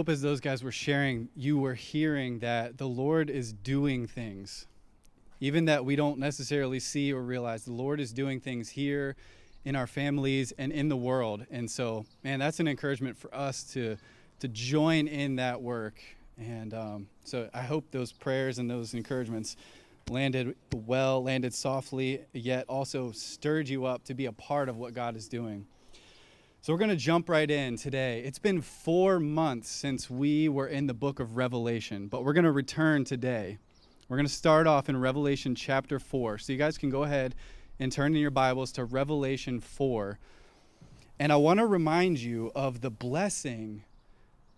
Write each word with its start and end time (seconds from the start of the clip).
Hope 0.00 0.08
as 0.08 0.22
those 0.22 0.40
guys 0.40 0.64
were 0.64 0.72
sharing, 0.72 1.28
you 1.36 1.58
were 1.58 1.74
hearing 1.74 2.38
that 2.38 2.78
the 2.78 2.88
Lord 2.88 3.28
is 3.28 3.52
doing 3.52 4.06
things. 4.06 4.66
Even 5.40 5.66
that 5.66 5.84
we 5.84 5.94
don't 5.94 6.18
necessarily 6.18 6.80
see 6.80 7.12
or 7.12 7.20
realize, 7.20 7.66
the 7.66 7.74
Lord 7.74 8.00
is 8.00 8.10
doing 8.10 8.40
things 8.40 8.70
here 8.70 9.14
in 9.66 9.76
our 9.76 9.86
families 9.86 10.54
and 10.56 10.72
in 10.72 10.88
the 10.88 10.96
world. 10.96 11.44
And 11.50 11.70
so, 11.70 12.06
man, 12.24 12.38
that's 12.38 12.60
an 12.60 12.66
encouragement 12.66 13.18
for 13.18 13.34
us 13.34 13.62
to 13.74 13.98
to 14.38 14.48
join 14.48 15.06
in 15.06 15.36
that 15.36 15.60
work. 15.60 16.00
And 16.38 16.72
um, 16.72 17.06
so 17.24 17.50
I 17.52 17.60
hope 17.60 17.84
those 17.90 18.10
prayers 18.10 18.58
and 18.58 18.70
those 18.70 18.94
encouragements 18.94 19.54
landed 20.08 20.56
well, 20.72 21.22
landed 21.22 21.52
softly, 21.52 22.24
yet 22.32 22.64
also 22.70 23.12
stirred 23.12 23.68
you 23.68 23.84
up 23.84 24.04
to 24.04 24.14
be 24.14 24.24
a 24.24 24.32
part 24.32 24.70
of 24.70 24.78
what 24.78 24.94
God 24.94 25.14
is 25.14 25.28
doing. 25.28 25.66
So 26.62 26.74
we're 26.74 26.78
going 26.78 26.90
to 26.90 26.96
jump 26.96 27.30
right 27.30 27.50
in 27.50 27.78
today. 27.78 28.20
It's 28.20 28.38
been 28.38 28.60
four 28.60 29.18
months 29.18 29.70
since 29.70 30.10
we 30.10 30.46
were 30.46 30.66
in 30.66 30.88
the 30.88 30.92
book 30.92 31.18
of 31.18 31.38
Revelation, 31.38 32.06
but 32.06 32.22
we're 32.22 32.34
going 32.34 32.44
to 32.44 32.52
return 32.52 33.02
today. 33.04 33.56
We're 34.10 34.18
going 34.18 34.26
to 34.26 34.32
start 34.32 34.66
off 34.66 34.90
in 34.90 34.98
Revelation 34.98 35.54
chapter 35.54 35.98
4. 35.98 36.36
So 36.36 36.52
you 36.52 36.58
guys 36.58 36.76
can 36.76 36.90
go 36.90 37.04
ahead 37.04 37.34
and 37.78 37.90
turn 37.90 38.14
in 38.14 38.20
your 38.20 38.30
Bibles 38.30 38.72
to 38.72 38.84
Revelation 38.84 39.58
4. 39.58 40.18
And 41.18 41.32
I 41.32 41.36
want 41.36 41.60
to 41.60 41.66
remind 41.66 42.18
you 42.18 42.52
of 42.54 42.82
the 42.82 42.90
blessing 42.90 43.84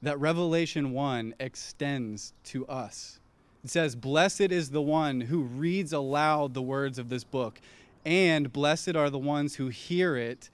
that 0.03 0.19
Revelation 0.19 0.91
1 0.91 1.37
extends 1.39 2.33
to 2.47 2.67
us. 2.67 3.21
It 3.63 3.71
says, 3.71 3.95
Blessed 3.95 4.41
is 4.51 4.71
the 4.71 4.83
one 4.83 5.21
who 5.21 5.43
reads 5.43 5.93
aloud 5.93 6.55
the 6.55 6.63
words 6.63 6.99
of 6.99 7.11
this 7.11 7.23
book, 7.23 7.61
and 8.05 8.53
blessed 8.53 8.97
are 8.97 9.09
the 9.09 9.21
ones 9.21 9.55
who 9.55 9.69
hear 9.69 10.17
it 10.17 10.51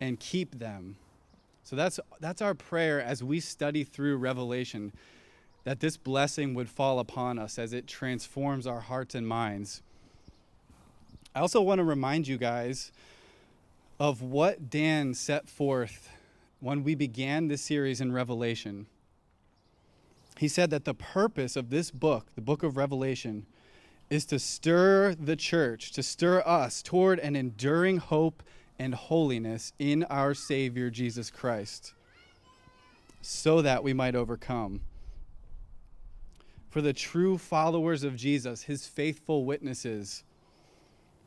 and 0.00 0.18
keep 0.20 0.58
them. 0.58 0.96
So 1.62 1.76
that's, 1.76 1.98
that's 2.20 2.42
our 2.42 2.54
prayer 2.54 3.00
as 3.00 3.24
we 3.24 3.40
study 3.40 3.84
through 3.84 4.18
Revelation, 4.18 4.92
that 5.64 5.80
this 5.80 5.96
blessing 5.96 6.54
would 6.54 6.68
fall 6.68 6.98
upon 6.98 7.38
us 7.38 7.58
as 7.58 7.72
it 7.72 7.86
transforms 7.86 8.66
our 8.66 8.80
hearts 8.80 9.14
and 9.14 9.26
minds. 9.26 9.82
I 11.34 11.40
also 11.40 11.60
want 11.62 11.78
to 11.78 11.84
remind 11.84 12.28
you 12.28 12.36
guys 12.36 12.92
of 13.98 14.20
what 14.20 14.68
Dan 14.68 15.14
set 15.14 15.48
forth 15.48 16.10
when 16.60 16.84
we 16.84 16.94
began 16.94 17.48
this 17.48 17.62
series 17.62 18.00
in 18.00 18.12
Revelation. 18.12 18.86
He 20.38 20.48
said 20.48 20.70
that 20.70 20.84
the 20.84 20.94
purpose 20.94 21.56
of 21.56 21.70
this 21.70 21.90
book, 21.90 22.26
the 22.34 22.40
book 22.40 22.62
of 22.62 22.76
Revelation, 22.76 23.46
is 24.10 24.26
to 24.26 24.38
stir 24.38 25.14
the 25.14 25.36
church, 25.36 25.92
to 25.92 26.02
stir 26.02 26.42
us 26.44 26.82
toward 26.82 27.18
an 27.20 27.36
enduring 27.36 27.98
hope 27.98 28.42
and 28.78 28.94
holiness 28.94 29.72
in 29.78 30.04
our 30.04 30.34
Savior 30.34 30.90
Jesus 30.90 31.30
Christ, 31.30 31.92
so 33.22 33.62
that 33.62 33.82
we 33.82 33.92
might 33.92 34.14
overcome. 34.14 34.80
For 36.70 36.80
the 36.80 36.92
true 36.92 37.38
followers 37.38 38.02
of 38.02 38.16
Jesus, 38.16 38.62
his 38.62 38.86
faithful 38.86 39.44
witnesses, 39.44 40.24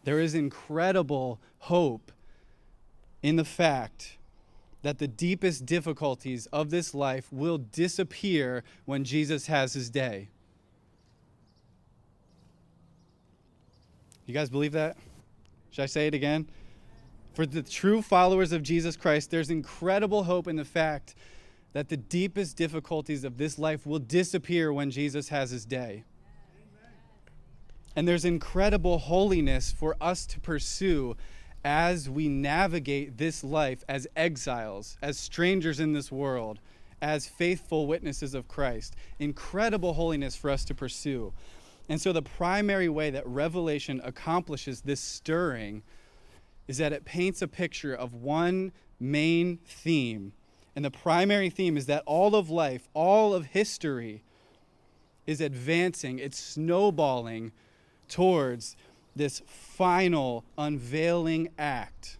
there 0.03 0.19
is 0.19 0.35
incredible 0.35 1.39
hope 1.59 2.11
in 3.21 3.37
the 3.37 3.45
fact 3.45 4.17
that 4.81 4.99
the 4.99 5.07
deepest 5.07 5.65
difficulties 5.65 6.45
of 6.47 6.69
this 6.69 6.93
life 6.93 7.27
will 7.31 7.57
disappear 7.57 8.63
when 8.85 9.03
Jesus 9.03 9.47
has 9.47 9.73
his 9.73 9.89
day. 9.89 10.29
You 14.25 14.33
guys 14.33 14.49
believe 14.49 14.73
that? 14.73 14.97
Should 15.71 15.83
I 15.83 15.87
say 15.87 16.07
it 16.07 16.13
again? 16.13 16.47
For 17.37 17.45
the 17.45 17.61
true 17.61 18.01
followers 18.01 18.51
of 18.51 18.63
Jesus 18.63 18.97
Christ, 18.97 19.29
there's 19.29 19.51
incredible 19.51 20.23
hope 20.23 20.47
in 20.47 20.55
the 20.55 20.65
fact 20.65 21.13
that 21.73 21.87
the 21.87 21.95
deepest 21.95 22.57
difficulties 22.57 23.23
of 23.23 23.37
this 23.37 23.59
life 23.59 23.85
will 23.85 23.99
disappear 23.99 24.73
when 24.73 24.89
Jesus 24.89 25.29
has 25.29 25.51
his 25.51 25.63
day. 25.63 26.03
And 27.95 28.07
there's 28.07 28.25
incredible 28.25 28.97
holiness 28.97 29.71
for 29.71 29.95
us 30.01 30.25
to 30.25 30.39
pursue 30.39 31.15
as 31.63 32.09
we 32.09 32.27
navigate 32.27 33.19
this 33.19 33.43
life 33.43 33.83
as 33.87 34.07
exiles, 34.15 34.97
as 35.03 35.19
strangers 35.19 35.79
in 35.79 35.93
this 35.93 36.11
world, 36.11 36.57
as 37.03 37.27
faithful 37.27 37.85
witnesses 37.85 38.33
of 38.33 38.47
Christ. 38.47 38.95
Incredible 39.19 39.93
holiness 39.93 40.35
for 40.35 40.49
us 40.49 40.65
to 40.65 40.73
pursue. 40.73 41.31
And 41.87 42.01
so, 42.01 42.11
the 42.13 42.23
primary 42.23 42.89
way 42.89 43.11
that 43.11 43.27
Revelation 43.27 44.01
accomplishes 44.03 44.81
this 44.81 44.99
stirring 44.99 45.83
is 46.67 46.77
that 46.77 46.93
it 46.93 47.05
paints 47.05 47.41
a 47.41 47.47
picture 47.47 47.93
of 47.93 48.13
one 48.13 48.71
main 48.99 49.57
theme. 49.65 50.33
And 50.75 50.83
the 50.83 50.91
primary 50.91 51.49
theme 51.49 51.77
is 51.77 51.85
that 51.87 52.03
all 52.05 52.35
of 52.35 52.49
life, 52.49 52.87
all 52.93 53.33
of 53.33 53.45
history, 53.47 54.21
is 55.25 55.41
advancing, 55.41 56.19
it's 56.19 56.37
snowballing 56.37 57.51
towards 58.07 58.75
this 59.15 59.41
final 59.47 60.45
unveiling 60.57 61.49
act. 61.57 62.17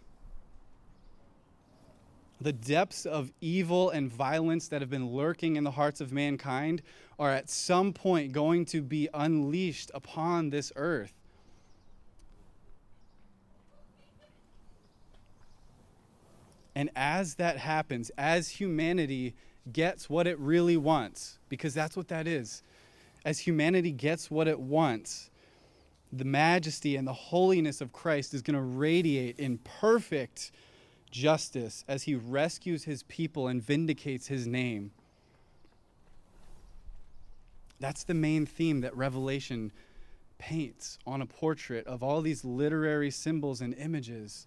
The 2.40 2.52
depths 2.52 3.04
of 3.06 3.32
evil 3.40 3.90
and 3.90 4.10
violence 4.10 4.68
that 4.68 4.80
have 4.80 4.90
been 4.90 5.08
lurking 5.08 5.56
in 5.56 5.64
the 5.64 5.72
hearts 5.72 6.00
of 6.00 6.12
mankind 6.12 6.82
are 7.18 7.30
at 7.30 7.50
some 7.50 7.92
point 7.92 8.32
going 8.32 8.64
to 8.66 8.80
be 8.80 9.08
unleashed 9.12 9.90
upon 9.92 10.50
this 10.50 10.72
earth. 10.76 11.12
And 16.78 16.90
as 16.94 17.34
that 17.34 17.56
happens, 17.56 18.12
as 18.16 18.50
humanity 18.50 19.34
gets 19.72 20.08
what 20.08 20.28
it 20.28 20.38
really 20.38 20.76
wants, 20.76 21.40
because 21.48 21.74
that's 21.74 21.96
what 21.96 22.06
that 22.06 22.28
is, 22.28 22.62
as 23.24 23.40
humanity 23.40 23.90
gets 23.90 24.30
what 24.30 24.46
it 24.46 24.60
wants, 24.60 25.28
the 26.12 26.24
majesty 26.24 26.94
and 26.94 27.04
the 27.04 27.12
holiness 27.12 27.80
of 27.80 27.92
Christ 27.92 28.32
is 28.32 28.42
going 28.42 28.54
to 28.54 28.62
radiate 28.62 29.40
in 29.40 29.58
perfect 29.58 30.52
justice 31.10 31.84
as 31.88 32.04
he 32.04 32.14
rescues 32.14 32.84
his 32.84 33.02
people 33.02 33.48
and 33.48 33.60
vindicates 33.60 34.28
his 34.28 34.46
name. 34.46 34.92
That's 37.80 38.04
the 38.04 38.14
main 38.14 38.46
theme 38.46 38.82
that 38.82 38.96
Revelation 38.96 39.72
paints 40.38 41.00
on 41.04 41.22
a 41.22 41.26
portrait 41.26 41.88
of 41.88 42.04
all 42.04 42.20
these 42.20 42.44
literary 42.44 43.10
symbols 43.10 43.60
and 43.60 43.74
images. 43.74 44.46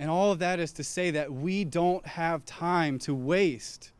And 0.00 0.08
all 0.08 0.32
of 0.32 0.38
that 0.38 0.58
is 0.58 0.72
to 0.72 0.82
say 0.82 1.10
that 1.10 1.30
we 1.30 1.62
don't 1.62 2.04
have 2.06 2.46
time 2.46 2.98
to 3.00 3.14
waste. 3.14 3.92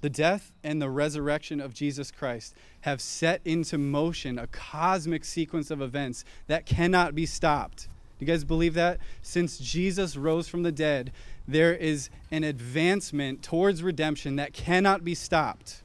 The 0.00 0.08
death 0.08 0.52
and 0.62 0.80
the 0.80 0.88
resurrection 0.88 1.60
of 1.60 1.74
Jesus 1.74 2.12
Christ 2.12 2.54
have 2.82 3.00
set 3.00 3.40
into 3.44 3.78
motion 3.78 4.38
a 4.38 4.46
cosmic 4.46 5.24
sequence 5.24 5.72
of 5.72 5.82
events 5.82 6.24
that 6.46 6.66
cannot 6.66 7.16
be 7.16 7.26
stopped. 7.26 7.88
You 8.20 8.26
guys 8.28 8.44
believe 8.44 8.74
that? 8.74 9.00
Since 9.22 9.58
Jesus 9.58 10.16
rose 10.16 10.46
from 10.46 10.62
the 10.62 10.70
dead, 10.70 11.10
there 11.48 11.74
is 11.74 12.10
an 12.30 12.44
advancement 12.44 13.42
towards 13.42 13.82
redemption 13.82 14.36
that 14.36 14.52
cannot 14.52 15.02
be 15.02 15.16
stopped. 15.16 15.81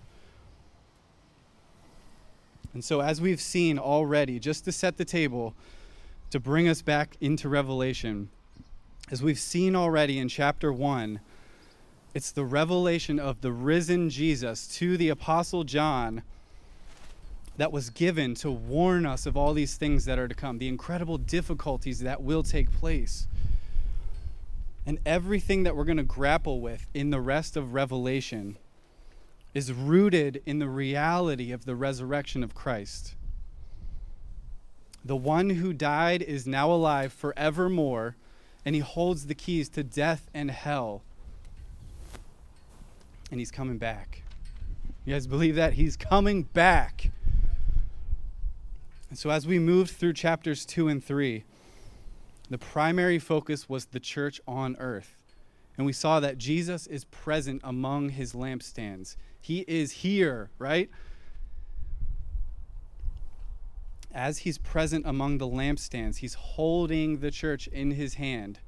And 2.78 2.86
so, 2.86 3.02
as 3.02 3.20
we've 3.20 3.42
seen 3.42 3.80
already, 3.80 4.38
just 4.38 4.64
to 4.66 4.72
set 4.72 4.98
the 4.98 5.04
table, 5.04 5.56
to 6.30 6.40
bring 6.40 6.68
us 6.70 6.84
back 6.84 7.18
into 7.20 7.50
Revelation, 7.50 8.30
as 9.10 9.20
we've 9.20 9.40
seen 9.40 9.76
already 9.76 10.20
in 10.20 10.28
chapter 10.28 10.72
1, 10.72 11.20
it's 12.14 12.30
the 12.30 12.46
revelation 12.46 13.20
of 13.20 13.42
the 13.42 13.52
risen 13.52 14.12
Jesus 14.12 14.68
to 14.78 14.96
the 14.96 15.10
Apostle 15.10 15.64
John 15.64 16.22
that 17.58 17.72
was 17.72 17.90
given 17.90 18.36
to 18.36 18.52
warn 18.52 19.08
us 19.08 19.26
of 19.26 19.36
all 19.36 19.56
these 19.56 19.76
things 19.76 20.06
that 20.06 20.20
are 20.20 20.28
to 20.28 20.36
come, 20.36 20.60
the 20.60 20.68
incredible 20.68 21.18
difficulties 21.18 22.02
that 22.02 22.22
will 22.22 22.44
take 22.44 22.72
place. 22.72 23.26
And 24.86 25.00
everything 25.04 25.64
that 25.64 25.76
we're 25.76 25.84
going 25.84 25.98
to 25.98 26.04
grapple 26.04 26.62
with 26.62 26.86
in 26.94 27.10
the 27.10 27.22
rest 27.22 27.58
of 27.58 27.74
Revelation 27.74 28.56
is 29.58 29.74
rooted 29.74 30.40
in 30.46 30.60
the 30.60 30.70
reality 30.70 31.52
of 31.52 31.66
the 31.66 31.76
resurrection 31.76 32.44
of 32.44 32.54
Christ. 32.54 33.16
The 35.04 35.16
one 35.16 35.50
who 35.50 35.74
died 35.74 36.22
is 36.22 36.46
now 36.46 36.72
alive 36.72 37.12
forevermore, 37.12 38.16
and 38.64 38.76
he 38.76 38.82
holds 38.82 39.26
the 39.26 39.34
keys 39.34 39.68
to 39.70 39.84
death 39.84 40.30
and 40.32 40.52
hell. 40.52 41.02
And 43.32 43.40
he's 43.40 43.50
coming 43.50 43.80
back. 43.80 44.22
You 45.06 45.16
guys 45.16 45.26
believe 45.26 45.56
that? 45.56 45.74
He's 45.74 45.98
coming 45.98 46.44
back. 46.44 47.10
And 49.10 49.18
so, 49.18 49.32
as 49.32 49.48
we 49.48 49.58
moved 49.58 49.90
through 49.90 50.14
chapters 50.14 50.68
2 50.68 50.88
and 50.88 51.04
3, 51.04 51.46
the 52.52 52.60
primary 52.60 53.18
focus 53.18 53.68
was 53.68 53.86
the 53.86 54.00
church 54.00 54.40
on 54.48 54.76
earth. 54.78 55.16
And 55.78 55.86
we 55.86 55.94
saw 55.94 56.20
that 56.20 56.38
Jesus 56.40 56.88
is 56.88 57.06
present 57.06 57.62
among 57.64 58.10
his 58.10 58.34
lampstands. 58.34 59.16
He 59.40 59.64
is 59.68 59.92
here, 59.92 60.50
right? 60.58 60.90
As 64.12 64.40
he's 64.40 64.58
present 64.58 65.06
among 65.06 65.38
the 65.38 65.48
lampstands, 65.48 66.18
he's 66.18 66.34
holding 66.34 67.20
the 67.20 67.30
church 67.30 67.68
in 67.68 67.92
his 67.92 68.16
hand. 68.16 68.60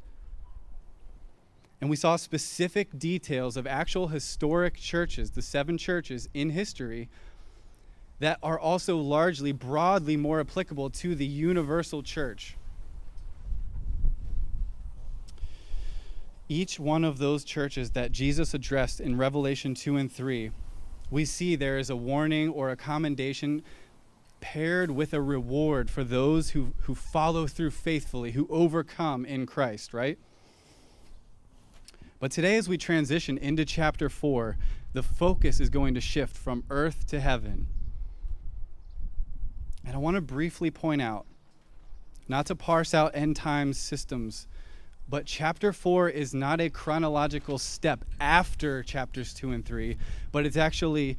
And 1.81 1.89
we 1.89 1.95
saw 1.95 2.15
specific 2.17 2.99
details 2.99 3.57
of 3.57 3.65
actual 3.65 4.09
historic 4.09 4.75
churches, 4.75 5.31
the 5.31 5.41
seven 5.41 5.77
churches 5.77 6.29
in 6.33 6.51
history, 6.51 7.09
that 8.19 8.37
are 8.43 8.59
also 8.59 8.97
largely, 8.97 9.53
broadly 9.53 10.17
more 10.17 10.41
applicable 10.41 10.89
to 10.89 11.15
the 11.15 11.25
universal 11.25 12.03
church. 12.03 12.57
Each 16.49 16.79
one 16.79 17.05
of 17.05 17.19
those 17.19 17.43
churches 17.43 17.91
that 17.91 18.11
Jesus 18.11 18.55
addressed 18.55 18.99
in 18.99 19.17
Revelation 19.17 19.75
2 19.75 19.97
and 19.97 20.11
3, 20.11 20.49
we 21.11 21.23
see 21.23 21.55
there 21.55 21.77
is 21.77 21.91
a 21.91 21.95
warning 21.95 22.49
or 22.49 22.71
a 22.71 22.75
commendation 22.75 23.61
paired 24.41 24.89
with 24.89 25.13
a 25.13 25.21
reward 25.21 25.91
for 25.91 26.03
those 26.03 26.51
who, 26.51 26.73
who 26.83 26.95
follow 26.95 27.45
through 27.45 27.71
faithfully, 27.71 28.31
who 28.31 28.47
overcome 28.49 29.25
in 29.25 29.45
Christ, 29.45 29.93
right? 29.93 30.17
But 32.19 32.31
today, 32.31 32.57
as 32.57 32.67
we 32.67 32.77
transition 32.77 33.37
into 33.37 33.63
chapter 33.63 34.09
4, 34.09 34.57
the 34.93 35.03
focus 35.03 35.59
is 35.59 35.69
going 35.69 35.93
to 35.93 36.01
shift 36.01 36.35
from 36.35 36.63
earth 36.69 37.05
to 37.07 37.19
heaven. 37.19 37.67
And 39.85 39.95
I 39.95 39.99
want 39.99 40.15
to 40.15 40.21
briefly 40.21 40.71
point 40.71 41.01
out, 41.01 41.25
not 42.27 42.45
to 42.47 42.55
parse 42.55 42.93
out 42.93 43.15
end 43.15 43.35
times 43.35 43.77
systems, 43.77 44.47
but 45.09 45.25
chapter 45.25 45.73
4 45.73 46.09
is 46.09 46.33
not 46.33 46.61
a 46.61 46.69
chronological 46.69 47.57
step 47.57 48.05
after 48.19 48.83
chapters 48.83 49.33
2 49.33 49.51
and 49.51 49.65
3, 49.65 49.97
but 50.31 50.45
it's 50.45 50.57
actually 50.57 51.17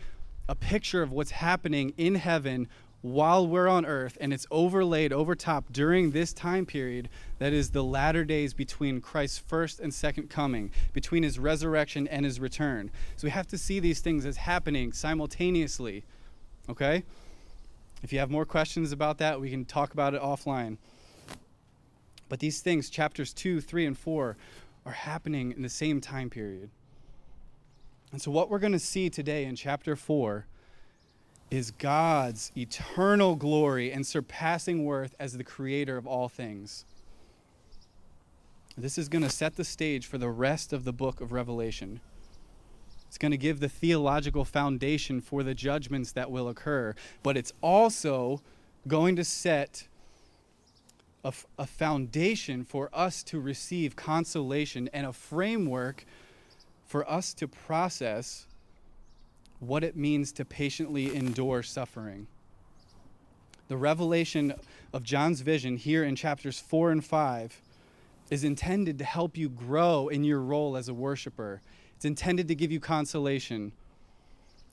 a 0.49 0.55
picture 0.55 1.03
of 1.03 1.11
what's 1.13 1.33
happening 1.33 1.93
in 1.97 2.15
heaven 2.15 2.69
while 3.03 3.47
we're 3.47 3.69
on 3.69 3.87
earth, 3.87 4.19
and 4.21 4.33
it's 4.33 4.47
overlaid 4.51 5.13
over 5.13 5.35
top 5.35 5.65
during 5.73 6.11
this 6.11 6.33
time 6.33 6.67
period 6.67 7.09
that 7.39 7.53
is 7.53 7.71
the 7.71 7.83
latter 7.83 8.25
days 8.25 8.53
between 8.53 9.01
Christ's 9.01 9.39
first 9.39 9.81
and 9.81 9.93
second 9.93 10.29
coming, 10.29 10.71
between 10.93 11.23
his 11.23 11.39
resurrection 11.39 12.07
and 12.09 12.25
his 12.25 12.39
return. 12.39 12.91
So 13.17 13.27
we 13.27 13.31
have 13.31 13.47
to 13.49 13.59
see 13.59 13.81
these 13.81 14.01
things 14.01 14.27
as 14.27 14.37
happening 14.37 14.93
simultaneously. 14.93 16.05
Okay? 16.69 17.03
If 18.03 18.13
you 18.13 18.19
have 18.19 18.31
more 18.31 18.45
questions 18.45 18.93
about 18.93 19.19
that, 19.19 19.41
we 19.41 19.51
can 19.51 19.65
talk 19.65 19.95
about 19.95 20.15
it 20.15 20.21
offline. 20.21 20.77
But 22.31 22.39
these 22.39 22.61
things, 22.61 22.89
chapters 22.89 23.35
2, 23.35 23.61
3, 23.61 23.87
and 23.87 23.99
4, 23.99 24.37
are 24.87 24.93
happening 24.93 25.53
in 25.53 25.61
the 25.61 25.69
same 25.69 26.01
time 26.01 26.31
period. 26.31 26.71
And 28.13 28.23
so, 28.23 28.31
what 28.31 28.49
we're 28.49 28.61
going 28.61 28.73
to 28.73 28.79
see 28.79 29.11
today 29.11 29.45
in 29.45 29.57
chapter 29.57 29.97
4 29.97 30.47
is 31.51 31.73
God's 31.73 32.53
eternal 32.57 33.35
glory 33.35 33.93
and 33.93 34.07
surpassing 34.07 34.85
worth 34.85 35.15
as 35.19 35.37
the 35.37 35.45
creator 35.45 35.97
of 35.97 36.07
all 36.07 36.29
things. 36.29 36.85
This 38.79 38.97
is 38.97 39.09
going 39.09 39.25
to 39.25 39.31
set 39.31 39.57
the 39.57 39.65
stage 39.65 40.07
for 40.07 40.17
the 40.17 40.31
rest 40.31 40.73
of 40.73 40.85
the 40.85 40.93
book 40.93 41.21
of 41.21 41.33
Revelation. 41.33 42.01
It's 43.09 43.19
going 43.19 43.33
to 43.33 43.37
give 43.37 43.59
the 43.59 43.69
theological 43.69 44.45
foundation 44.45 45.21
for 45.21 45.43
the 45.43 45.55
judgments 45.55 46.13
that 46.13 46.31
will 46.31 46.49
occur, 46.49 46.95
but 47.25 47.37
it's 47.37 47.53
also 47.61 48.41
going 48.87 49.17
to 49.17 49.25
set 49.25 49.89
a, 51.25 51.33
a 51.59 51.67
foundation 51.67 52.65
for 52.65 52.91
us 52.93 53.23
to 53.25 53.41
receive 53.41 53.97
consolation 53.97 54.89
and 54.93 55.07
a 55.07 55.13
framework 55.13 56.05
for 56.87 57.09
us 57.11 57.35
to 57.35 57.47
process 57.47 58.47
what 59.61 59.85
it 59.85 59.97
means 59.97 60.33
to 60.33 60.45
patiently 60.45 61.15
endure 61.15 61.63
suffering. 61.63 62.27
The 63.69 63.77
revelation 63.77 64.55
of 64.93 65.05
John's 65.05 65.43
vision 65.43 65.77
here 65.77 66.03
in 66.03 66.17
chapters 66.17 66.59
4 66.59 66.91
and 66.91 67.05
5 67.05 67.61
is 68.31 68.43
intended 68.43 68.99
to 68.99 69.05
help 69.05 69.37
you 69.37 69.49
grow 69.49 70.09
in 70.09 70.25
your 70.25 70.41
role 70.41 70.77
as 70.77 70.89
a 70.89 70.95
worshiper. 70.95 71.61
It's 71.97 72.05
intended 72.05 72.49
to 72.49 72.55
give 72.55 72.73
you 72.73 72.81
consolation. 72.81 73.73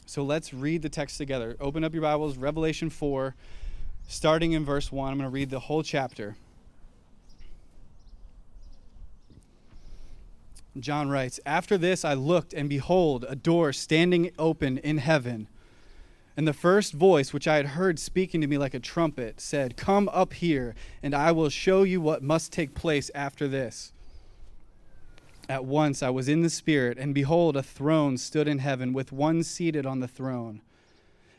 So 0.06 0.24
let's 0.24 0.54
read 0.54 0.82
the 0.82 0.90
text 0.90 1.18
together. 1.18 1.58
Open 1.60 1.84
up 1.84 1.94
your 1.94 2.04
Bibles, 2.04 2.38
Revelation 2.38 2.90
4, 2.90 3.36
starting 4.08 4.54
in 4.54 4.66
verse 4.66 4.92
1. 4.92 5.12
I'm 5.12 5.18
going 5.18 5.30
to 5.30 5.34
read 5.34 5.50
the 5.50 5.60
whole 5.60 5.84
chapter. 5.84 6.36
John 10.80 11.10
writes, 11.10 11.40
After 11.46 11.78
this 11.78 12.06
I 12.06 12.14
looked, 12.14 12.54
and 12.54 12.70
behold, 12.70 13.26
a 13.28 13.36
door 13.36 13.74
standing 13.74 14.32
open 14.40 14.78
in 14.80 15.00
heaven. 15.00 15.48
And 16.36 16.48
the 16.48 16.54
first 16.54 16.94
voice 16.94 17.34
which 17.34 17.48
I 17.48 17.56
had 17.56 17.68
heard 17.68 17.98
speaking 17.98 18.42
to 18.42 18.48
me 18.48 18.58
like 18.58 18.76
a 18.76 18.80
trumpet 18.80 19.42
said, 19.42 19.76
Come 19.76 20.08
up 20.10 20.34
here, 20.34 20.76
and 21.02 21.16
I 21.16 21.32
will 21.32 21.50
show 21.50 21.84
you 21.84 22.00
what 22.00 22.22
must 22.22 22.54
take 22.54 22.76
place 22.76 23.10
after 23.16 23.48
this. 23.48 23.92
At 25.50 25.66
once 25.66 26.04
I 26.04 26.10
was 26.10 26.30
in 26.30 26.42
the 26.42 26.50
Spirit, 26.50 26.98
and 27.00 27.16
behold, 27.16 27.58
a 27.58 27.64
throne 27.64 28.18
stood 28.18 28.48
in 28.48 28.60
heaven, 28.60 28.94
with 28.94 29.12
one 29.12 29.44
seated 29.44 29.86
on 29.86 30.00
the 30.00 30.08
throne. 30.08 30.62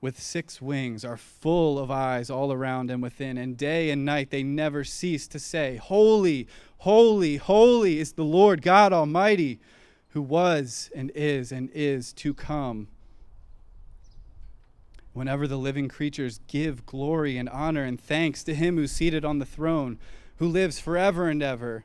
with 0.00 0.20
six 0.20 0.60
wings, 0.60 1.04
are 1.04 1.16
full 1.16 1.78
of 1.78 1.90
eyes 1.90 2.30
all 2.30 2.52
around 2.52 2.90
and 2.90 3.02
within, 3.02 3.38
and 3.38 3.56
day 3.56 3.90
and 3.90 4.04
night 4.04 4.30
they 4.30 4.42
never 4.42 4.84
cease 4.84 5.26
to 5.28 5.38
say, 5.38 5.76
Holy, 5.76 6.46
holy, 6.78 7.36
holy 7.36 7.98
is 7.98 8.12
the 8.12 8.24
Lord 8.24 8.62
God 8.62 8.92
Almighty, 8.92 9.58
who 10.10 10.22
was 10.22 10.90
and 10.94 11.10
is 11.14 11.52
and 11.52 11.70
is 11.72 12.12
to 12.14 12.34
come. 12.34 12.88
Whenever 15.12 15.46
the 15.46 15.56
living 15.56 15.88
creatures 15.88 16.40
give 16.46 16.84
glory 16.84 17.38
and 17.38 17.48
honor 17.48 17.84
and 17.84 17.98
thanks 17.98 18.44
to 18.44 18.54
him 18.54 18.76
who's 18.76 18.92
seated 18.92 19.24
on 19.24 19.38
the 19.38 19.46
throne, 19.46 19.98
who 20.36 20.46
lives 20.46 20.78
forever 20.78 21.28
and 21.28 21.42
ever, 21.42 21.84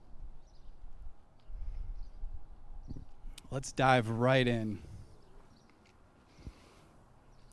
Let's 3.53 3.73
dive 3.73 4.09
right 4.09 4.47
in. 4.47 4.79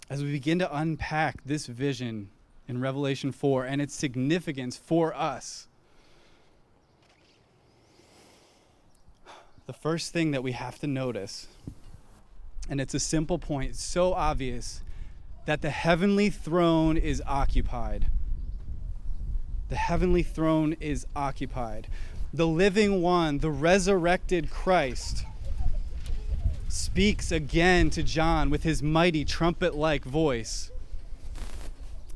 As 0.08 0.22
we 0.22 0.30
begin 0.30 0.60
to 0.60 0.76
unpack 0.76 1.42
this 1.44 1.66
vision 1.66 2.30
in 2.68 2.80
Revelation 2.80 3.32
4 3.32 3.64
and 3.64 3.82
its 3.82 3.96
significance 3.96 4.76
for 4.76 5.12
us, 5.12 5.66
the 9.66 9.72
first 9.72 10.12
thing 10.12 10.30
that 10.30 10.44
we 10.44 10.52
have 10.52 10.78
to 10.78 10.86
notice, 10.86 11.48
and 12.70 12.80
it's 12.80 12.94
a 12.94 13.00
simple 13.00 13.40
point, 13.40 13.74
so 13.74 14.14
obvious, 14.14 14.82
that 15.46 15.62
the 15.62 15.70
heavenly 15.70 16.30
throne 16.30 16.96
is 16.96 17.20
occupied. 17.26 18.06
The 19.68 19.76
heavenly 19.76 20.22
throne 20.22 20.76
is 20.78 21.08
occupied. 21.16 21.88
The 22.32 22.46
living 22.46 23.02
one, 23.02 23.38
the 23.38 23.50
resurrected 23.50 24.48
Christ, 24.48 25.24
speaks 26.68 27.32
again 27.32 27.90
to 27.90 28.02
John 28.02 28.50
with 28.50 28.62
his 28.62 28.82
mighty 28.82 29.24
trumpet 29.24 29.74
like 29.74 30.04
voice. 30.04 30.70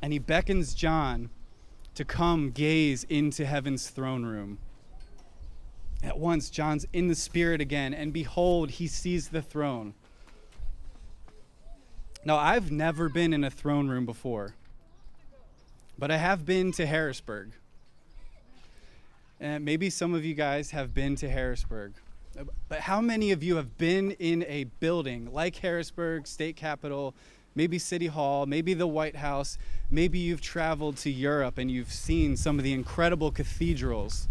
and 0.03 0.13
he 0.13 0.19
beckons 0.19 0.75
John 0.75 1.31
to 1.95 2.05
come 2.05 2.51
gaze 2.51 3.05
into 3.05 3.47
heaven's 3.47 3.89
throne 3.89 4.25
room. 4.25 4.59
At 6.03 6.19
once, 6.19 6.51
John's 6.51 6.85
in 6.93 7.07
the 7.07 7.15
Spirit 7.15 7.61
again, 7.61 7.95
and 7.95 8.13
behold, 8.13 8.73
he 8.73 8.89
sees 8.89 9.29
the 9.29 9.41
throne. 9.41 9.95
Now, 12.25 12.37
I've 12.37 12.73
never 12.73 13.09
been 13.09 13.33
in 13.33 13.45
a 13.45 13.51
throne 13.51 13.89
room 13.89 14.05
before, 14.05 14.57
but 15.97 16.11
I 16.11 16.17
have 16.17 16.45
been 16.45 16.73
to 16.73 16.87
Harrisburg. 16.87 17.53
And 19.39 19.65
maybe 19.65 19.91
some 19.91 20.15
of 20.15 20.25
you 20.25 20.35
guys 20.35 20.73
have 20.73 20.93
been 20.93 21.15
to 21.17 21.29
Harrisburg. 21.29 21.93
But 22.69 22.81
how 22.81 23.01
many 23.01 23.31
of 23.33 23.43
you 23.43 23.57
have 23.57 23.77
been 23.77 24.13
in 24.13 24.45
a 24.49 24.65
building 24.65 25.33
like 25.33 25.57
Harrisburg 25.57 26.27
State 26.27 26.57
Capitol, 26.57 27.15
maybe 27.55 27.79
City 27.79 28.07
Hall, 28.07 28.47
maybe 28.47 28.75
the 28.75 28.87
White 28.87 29.17
House, 29.17 29.59
maybe 29.91 30.19
you've 30.19 30.41
traveled 30.41 30.97
to 30.99 31.11
Europe 31.11 31.59
and 31.59 31.71
you've 31.71 31.93
seen 31.93 32.37
some 32.37 32.59
of 32.59 32.65
the 32.65 32.73
incredible 32.73 33.31
cathedrals? 33.31 34.29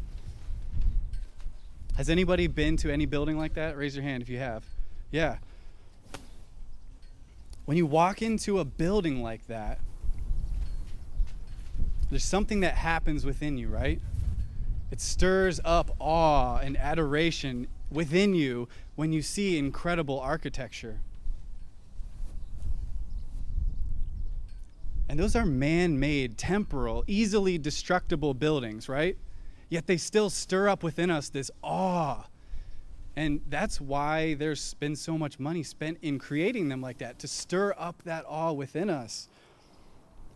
Has 1.98 2.10
anybody 2.10 2.48
been 2.48 2.78
to 2.78 2.92
any 2.92 3.06
building 3.06 3.38
like 3.38 3.54
that? 3.54 3.78
Raise 3.78 3.96
your 3.96 4.04
hand 4.04 4.24
if 4.24 4.30
you 4.30 4.40
have. 4.40 4.66
Yeah. 5.12 5.38
When 7.66 7.78
you 7.78 7.86
walk 7.86 8.22
into 8.22 8.60
a 8.60 8.66
building 8.66 9.22
like 9.22 9.46
that, 9.48 9.80
there's 12.10 12.24
something 12.26 12.62
that 12.62 12.76
happens 12.76 13.24
within 13.24 13.58
you, 13.58 13.68
right? 13.68 14.02
It 14.90 15.00
stirs 15.00 15.62
up 15.64 15.96
awe 16.00 16.58
and 16.58 16.76
adoration 16.76 17.68
within 17.92 18.34
you 18.34 18.68
when 18.96 19.12
you 19.12 19.22
see 19.22 19.58
incredible 19.58 20.20
architecture. 20.20 21.02
And 25.10 25.20
those 25.20 25.36
are 25.36 25.46
man 25.46 26.00
made, 26.00 26.38
temporal, 26.38 27.04
easily 27.06 27.58
destructible 27.58 28.34
buildings, 28.34 28.88
right? 28.88 29.18
Yet 29.68 29.86
they 29.86 29.98
still 29.98 30.30
stir 30.30 30.70
up 30.70 30.84
within 30.84 31.10
us 31.10 31.28
this 31.28 31.52
awe. 31.62 32.28
And 33.18 33.42
that's 33.50 33.82
why 33.82 34.36
there's 34.36 34.74
been 34.76 34.96
so 34.96 35.18
much 35.18 35.38
money 35.38 35.64
spent 35.64 35.98
in 36.02 36.18
creating 36.18 36.70
them 36.70 36.82
like 36.82 37.00
that, 37.00 37.20
to 37.20 37.28
stir 37.28 37.74
up 37.78 38.04
that 38.04 38.24
awe 38.26 38.54
within 38.54 38.90
us. 38.90 39.28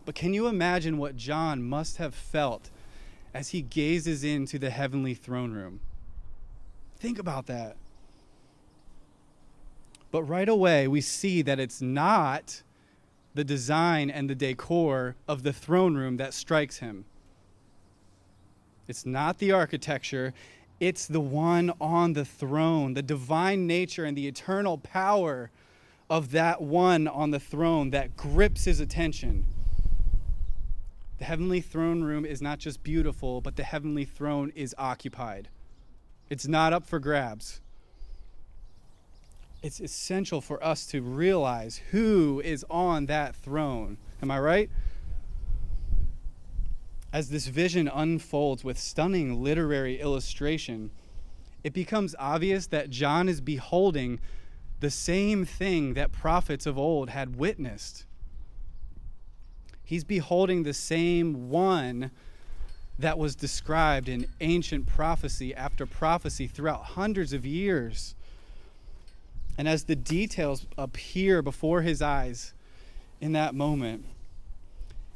But 0.04 0.14
can 0.14 0.34
you 0.34 0.46
imagine 0.46 0.98
what 0.98 1.16
John 1.16 1.62
must 1.62 1.96
have 1.96 2.14
felt 2.14 2.70
as 3.32 3.48
he 3.48 3.62
gazes 3.62 4.24
into 4.24 4.58
the 4.58 4.70
heavenly 4.70 5.14
throne 5.14 5.52
room? 5.52 5.80
Think 7.06 7.20
about 7.20 7.46
that. 7.46 7.76
But 10.10 10.24
right 10.24 10.48
away, 10.48 10.88
we 10.88 11.00
see 11.00 11.40
that 11.40 11.60
it's 11.60 11.80
not 11.80 12.62
the 13.32 13.44
design 13.44 14.10
and 14.10 14.28
the 14.28 14.34
decor 14.34 15.14
of 15.28 15.44
the 15.44 15.52
throne 15.52 15.94
room 15.94 16.16
that 16.16 16.34
strikes 16.34 16.78
him. 16.78 17.04
It's 18.88 19.06
not 19.06 19.38
the 19.38 19.52
architecture, 19.52 20.34
it's 20.80 21.06
the 21.06 21.20
one 21.20 21.72
on 21.80 22.14
the 22.14 22.24
throne, 22.24 22.94
the 22.94 23.02
divine 23.02 23.68
nature 23.68 24.04
and 24.04 24.18
the 24.18 24.26
eternal 24.26 24.76
power 24.76 25.52
of 26.10 26.32
that 26.32 26.60
one 26.60 27.06
on 27.06 27.30
the 27.30 27.38
throne 27.38 27.90
that 27.90 28.16
grips 28.16 28.64
his 28.64 28.80
attention. 28.80 29.46
The 31.18 31.24
heavenly 31.24 31.60
throne 31.60 32.02
room 32.02 32.24
is 32.24 32.42
not 32.42 32.58
just 32.58 32.82
beautiful, 32.82 33.40
but 33.40 33.54
the 33.54 33.62
heavenly 33.62 34.06
throne 34.06 34.50
is 34.56 34.74
occupied. 34.76 35.50
It's 36.28 36.46
not 36.46 36.72
up 36.72 36.86
for 36.86 36.98
grabs. 36.98 37.60
It's 39.62 39.80
essential 39.80 40.40
for 40.40 40.62
us 40.62 40.86
to 40.88 41.02
realize 41.02 41.80
who 41.90 42.40
is 42.44 42.64
on 42.70 43.06
that 43.06 43.34
throne. 43.34 43.96
Am 44.22 44.30
I 44.30 44.38
right? 44.38 44.70
As 47.12 47.30
this 47.30 47.46
vision 47.46 47.88
unfolds 47.88 48.64
with 48.64 48.78
stunning 48.78 49.42
literary 49.42 50.00
illustration, 50.00 50.90
it 51.64 51.72
becomes 51.72 52.14
obvious 52.18 52.66
that 52.68 52.90
John 52.90 53.28
is 53.28 53.40
beholding 53.40 54.20
the 54.80 54.90
same 54.90 55.44
thing 55.44 55.94
that 55.94 56.12
prophets 56.12 56.66
of 56.66 56.78
old 56.78 57.10
had 57.10 57.36
witnessed. 57.36 58.04
He's 59.82 60.04
beholding 60.04 60.64
the 60.64 60.74
same 60.74 61.48
one 61.48 62.10
that 62.98 63.18
was 63.18 63.34
described 63.34 64.08
in 64.08 64.26
ancient 64.40 64.86
prophecy 64.86 65.54
after 65.54 65.84
prophecy 65.84 66.46
throughout 66.46 66.84
hundreds 66.84 67.32
of 67.32 67.44
years. 67.44 68.14
And 69.58 69.68
as 69.68 69.84
the 69.84 69.96
details 69.96 70.66
appear 70.76 71.42
before 71.42 71.82
his 71.82 72.00
eyes 72.00 72.54
in 73.20 73.32
that 73.32 73.54
moment, 73.54 74.04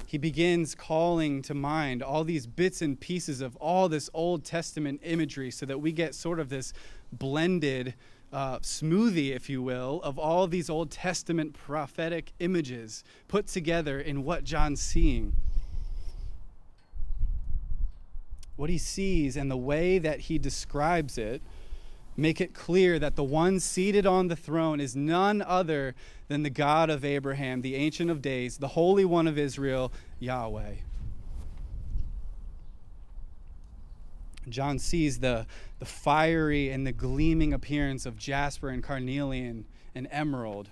he 0.07 0.19
begins 0.19 0.75
calling 0.75 1.41
to 1.43 1.55
mind 1.55 2.03
all 2.03 2.25
these 2.25 2.47
bits 2.47 2.83
and 2.83 2.99
pieces 2.99 3.41
of 3.41 3.55
all 3.57 3.89
this 3.89 4.11
Old 4.13 4.45
Testament 4.45 5.01
imagery 5.05 5.51
so 5.51 5.65
that 5.67 5.81
we 5.81 5.93
get 5.93 6.15
sort 6.15 6.41
of 6.41 6.49
this 6.49 6.73
blended 7.13 7.95
uh, 8.33 8.59
smoothie, 8.59 9.35
if 9.35 9.49
you 9.49 9.63
will, 9.63 10.01
of 10.03 10.19
all 10.19 10.47
these 10.47 10.69
Old 10.69 10.91
Testament 10.91 11.53
prophetic 11.53 12.33
images 12.41 13.05
put 13.29 13.47
together 13.47 14.01
in 14.01 14.25
what 14.25 14.45
John's 14.45 14.81
seeing 14.81 15.35
what 18.61 18.69
he 18.69 18.77
sees 18.77 19.39
and 19.39 19.51
the 19.51 19.57
way 19.57 19.99
that 19.99 20.21
he 20.21 20.39
describes 20.39 21.17
it 21.17 21.41
make 22.15 22.43
it 22.43 22.53
clear 22.53 22.99
that 22.99 23.17
the 23.17 23.25
one 23.25 23.59
seated 23.59 24.05
on 24.05 24.29
the 24.29 24.37
throne 24.37 24.81
is 24.81 24.95
none 24.95 25.41
other 25.41 25.95
than 26.29 26.43
the 26.43 26.51
God 26.51 26.91
of 26.91 27.03
Abraham, 27.03 27.63
the 27.63 27.75
Ancient 27.75 28.11
of 28.11 28.21
Days, 28.21 28.59
the 28.59 28.69
Holy 28.69 29.07
One 29.07 29.27
of 29.27 29.39
Israel, 29.39 29.91
Yahweh. 30.19 30.75
John 34.51 34.79
sees 34.79 35.21
the, 35.21 35.47
the 35.79 35.87
fiery 35.87 36.69
and 36.69 36.87
the 36.87 36.93
gleaming 36.93 37.55
appearance 37.55 38.05
of 38.05 38.19
jasper 38.19 38.69
and 38.69 38.83
carnelian 38.83 39.65
and 39.95 40.07
emerald. 40.11 40.69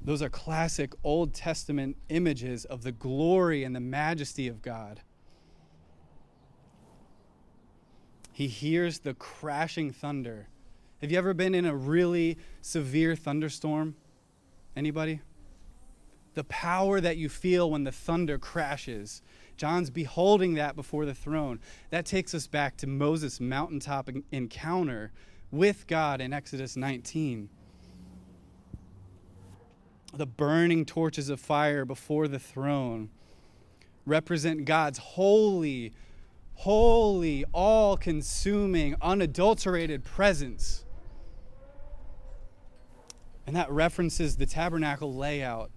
Those 0.00 0.22
are 0.22 0.30
classic 0.30 0.94
Old 1.04 1.34
Testament 1.34 1.96
images 2.08 2.64
of 2.64 2.84
the 2.84 2.92
glory 2.92 3.64
and 3.64 3.76
the 3.76 3.80
majesty 3.80 4.48
of 4.48 4.62
God. 4.62 5.00
He 8.36 8.48
hears 8.48 8.98
the 8.98 9.14
crashing 9.14 9.92
thunder. 9.92 10.48
Have 11.00 11.10
you 11.10 11.16
ever 11.16 11.32
been 11.32 11.54
in 11.54 11.64
a 11.64 11.74
really 11.74 12.36
severe 12.60 13.16
thunderstorm? 13.16 13.96
Anybody? 14.76 15.22
The 16.34 16.44
power 16.44 17.00
that 17.00 17.16
you 17.16 17.30
feel 17.30 17.70
when 17.70 17.84
the 17.84 17.92
thunder 17.92 18.38
crashes. 18.38 19.22
John's 19.56 19.88
beholding 19.88 20.52
that 20.52 20.76
before 20.76 21.06
the 21.06 21.14
throne. 21.14 21.60
That 21.88 22.04
takes 22.04 22.34
us 22.34 22.46
back 22.46 22.76
to 22.76 22.86
Moses' 22.86 23.40
mountaintop 23.40 24.10
encounter 24.30 25.12
with 25.50 25.86
God 25.86 26.20
in 26.20 26.34
Exodus 26.34 26.76
19. 26.76 27.48
The 30.12 30.26
burning 30.26 30.84
torches 30.84 31.30
of 31.30 31.40
fire 31.40 31.86
before 31.86 32.28
the 32.28 32.38
throne 32.38 33.08
represent 34.04 34.66
God's 34.66 34.98
holy, 34.98 35.94
holy, 36.56 37.44
all 37.52 37.96
consuming, 37.96 38.96
unadulterated 39.00 40.04
presence. 40.04 40.84
And 43.46 43.54
that 43.54 43.70
references 43.70 44.36
the 44.36 44.46
tabernacle 44.46 45.14
layout 45.14 45.70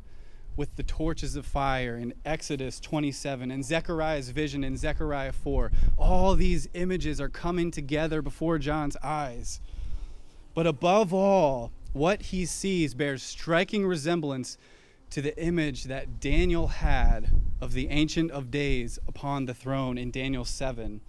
with 0.56 0.76
the 0.76 0.84
torches 0.84 1.36
of 1.36 1.46
fire 1.46 1.96
in 1.96 2.14
Exodus 2.26 2.80
27 2.80 3.52
and 3.52 3.64
Zechariah's 3.64 4.30
vision 4.32 4.64
in 4.64 4.76
Zechariah 4.76 5.32
4. 5.32 5.72
All 5.98 6.36
these 6.36 6.68
images 6.74 7.22
are 7.22 7.30
coming 7.30 7.72
together 7.72 8.22
before 8.22 8.58
John's 8.58 8.98
eyes. 9.04 9.62
But 10.54 10.66
above 10.66 11.14
all, 11.14 11.72
what 11.94 12.24
he 12.24 12.46
sees 12.46 12.94
bears 12.94 13.24
striking 13.24 13.86
resemblance 13.86 14.58
to 15.12 15.22
the 15.22 15.38
image 15.42 15.86
that 15.86 16.20
Daniel 16.20 16.68
had 16.68 17.32
of 17.62 17.74
the 17.74 17.90
Ancient 17.90 18.32
of 18.32 18.52
Days 18.52 19.00
upon 19.08 19.46
the 19.46 19.54
throne 19.54 19.98
in 19.98 20.12
Daniel 20.12 20.46
7. 20.46 21.02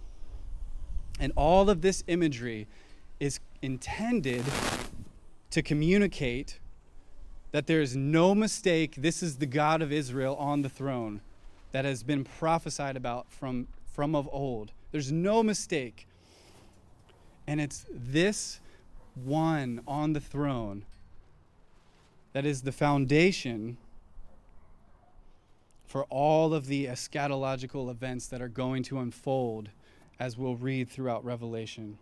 And 1.19 1.31
all 1.35 1.69
of 1.69 1.81
this 1.81 2.03
imagery 2.07 2.67
is 3.19 3.39
intended 3.61 4.43
to 5.51 5.61
communicate 5.61 6.59
that 7.51 7.67
there 7.67 7.81
is 7.81 7.95
no 7.95 8.33
mistake 8.33 8.95
this 8.97 9.21
is 9.21 9.37
the 9.37 9.45
God 9.45 9.81
of 9.81 9.91
Israel 9.91 10.35
on 10.37 10.61
the 10.61 10.69
throne 10.69 11.21
that 11.71 11.85
has 11.85 12.03
been 12.03 12.23
prophesied 12.23 12.97
about 12.97 13.31
from, 13.31 13.67
from 13.85 14.15
of 14.15 14.27
old. 14.31 14.71
There's 14.91 15.11
no 15.11 15.43
mistake. 15.43 16.07
And 17.47 17.61
it's 17.61 17.85
this 17.89 18.59
one 19.15 19.81
on 19.87 20.13
the 20.13 20.19
throne 20.19 20.85
that 22.33 22.45
is 22.45 22.61
the 22.61 22.71
foundation 22.71 23.77
for 25.91 26.05
all 26.05 26.53
of 26.53 26.67
the 26.67 26.85
eschatological 26.85 27.91
events 27.91 28.25
that 28.27 28.41
are 28.41 28.47
going 28.47 28.81
to 28.81 28.97
unfold 28.97 29.67
as 30.21 30.37
we'll 30.37 30.55
read 30.55 30.89
throughout 30.89 31.25
Revelation. 31.25 31.97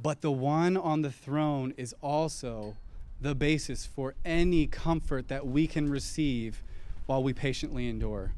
But 0.00 0.20
the 0.20 0.30
one 0.30 0.76
on 0.76 1.02
the 1.02 1.10
throne 1.10 1.74
is 1.76 1.92
also 2.00 2.76
the 3.20 3.34
basis 3.34 3.86
for 3.86 4.14
any 4.24 4.68
comfort 4.68 5.26
that 5.26 5.48
we 5.48 5.66
can 5.66 5.90
receive 5.90 6.62
while 7.06 7.24
we 7.24 7.32
patiently 7.32 7.88
endure. 7.88 8.34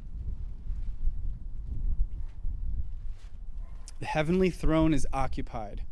The 4.00 4.06
heavenly 4.06 4.48
throne 4.48 4.94
is 4.94 5.06
occupied 5.12 5.82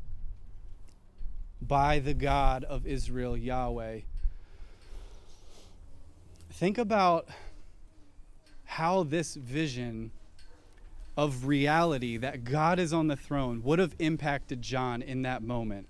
by 1.60 1.98
the 1.98 2.14
God 2.14 2.64
of 2.64 2.86
Israel, 2.86 3.36
Yahweh. 3.36 4.00
Think 6.54 6.78
about 6.78 7.28
how 8.62 9.02
this 9.02 9.34
vision 9.34 10.12
of 11.16 11.49
reality 11.49 12.16
that 12.18 12.44
God 12.44 12.78
is 12.78 12.92
on 12.92 13.08
the 13.08 13.16
throne 13.16 13.61
would 13.64 13.80
have 13.80 13.96
impacted 13.99 14.62
John 14.62 15.02
in 15.02 15.23
that 15.23 15.42
moment. 15.42 15.88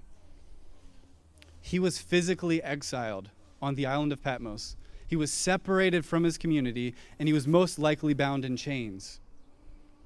He 1.61 1.79
was 1.79 1.99
physically 1.99 2.63
exiled 2.63 3.29
on 3.61 3.75
the 3.75 3.85
island 3.85 4.11
of 4.15 4.23
Patmos. 4.23 4.77
He 5.07 5.17
was 5.17 5.31
separated 5.31 6.07
from 6.07 6.25
his 6.25 6.39
community, 6.39 6.95
and 7.19 7.29
he 7.29 7.35
was 7.35 7.47
most 7.47 7.79
likely 7.79 8.15
bound 8.15 8.43
in 8.43 8.57
chains. 8.57 9.21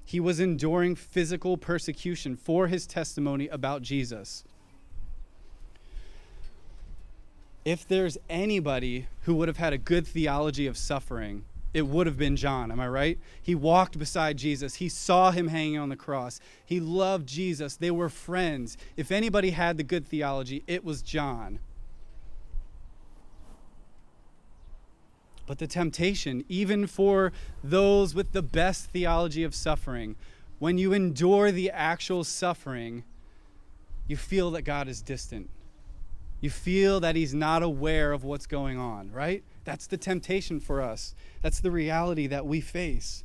He 0.03 0.19
was 0.19 0.41
enduring 0.41 0.95
physical 0.95 1.55
persecution 1.55 2.35
for 2.35 2.67
his 2.67 2.85
testimony 2.85 3.47
about 3.47 3.81
Jesus. 3.81 4.43
If 7.65 7.87
there's 7.87 8.17
anybody 8.29 9.07
who 9.23 9.35
would 9.35 9.47
have 9.47 9.57
had 9.57 9.73
a 9.73 9.77
good 9.77 10.07
theology 10.07 10.65
of 10.65 10.77
suffering, 10.77 11.45
it 11.73 11.83
would 11.83 12.07
have 12.07 12.17
been 12.17 12.35
John. 12.35 12.71
Am 12.71 12.79
I 12.79 12.87
right? 12.87 13.19
He 13.41 13.53
walked 13.53 13.99
beside 13.99 14.37
Jesus. 14.37 14.75
He 14.75 14.89
saw 14.89 15.31
him 15.31 15.49
hanging 15.49 15.77
on 15.77 15.89
the 15.89 15.95
cross. 15.95 16.39
He 16.65 16.79
loved 16.79 17.27
Jesus. 17.27 17.75
They 17.75 17.91
were 17.91 18.09
friends. 18.09 18.77
If 18.97 19.11
anybody 19.11 19.51
had 19.51 19.77
the 19.77 19.83
good 19.83 20.07
theology, 20.07 20.63
it 20.67 20.83
was 20.83 21.01
John. 21.01 21.59
But 25.45 25.57
the 25.57 25.67
temptation, 25.67 26.43
even 26.47 26.87
for 26.87 27.31
those 27.63 28.15
with 28.15 28.31
the 28.31 28.43
best 28.43 28.91
theology 28.91 29.43
of 29.43 29.53
suffering, 29.53 30.15
when 30.59 30.77
you 30.77 30.93
endure 30.93 31.51
the 31.51 31.71
actual 31.71 32.23
suffering, 32.23 33.03
you 34.07 34.15
feel 34.17 34.51
that 34.51 34.61
God 34.63 34.87
is 34.87 35.01
distant. 35.01 35.49
You 36.41 36.49
feel 36.49 36.99
that 36.99 37.15
He's 37.15 37.33
not 37.33 37.63
aware 37.63 38.11
of 38.11 38.23
what's 38.23 38.45
going 38.45 38.77
on, 38.77 39.11
right? 39.11 39.43
That's 39.65 39.87
the 39.87 39.97
temptation 39.97 40.59
for 40.59 40.81
us. 40.81 41.13
That's 41.41 41.59
the 41.59 41.71
reality 41.71 42.27
that 42.27 42.45
we 42.45 42.61
face. 42.61 43.23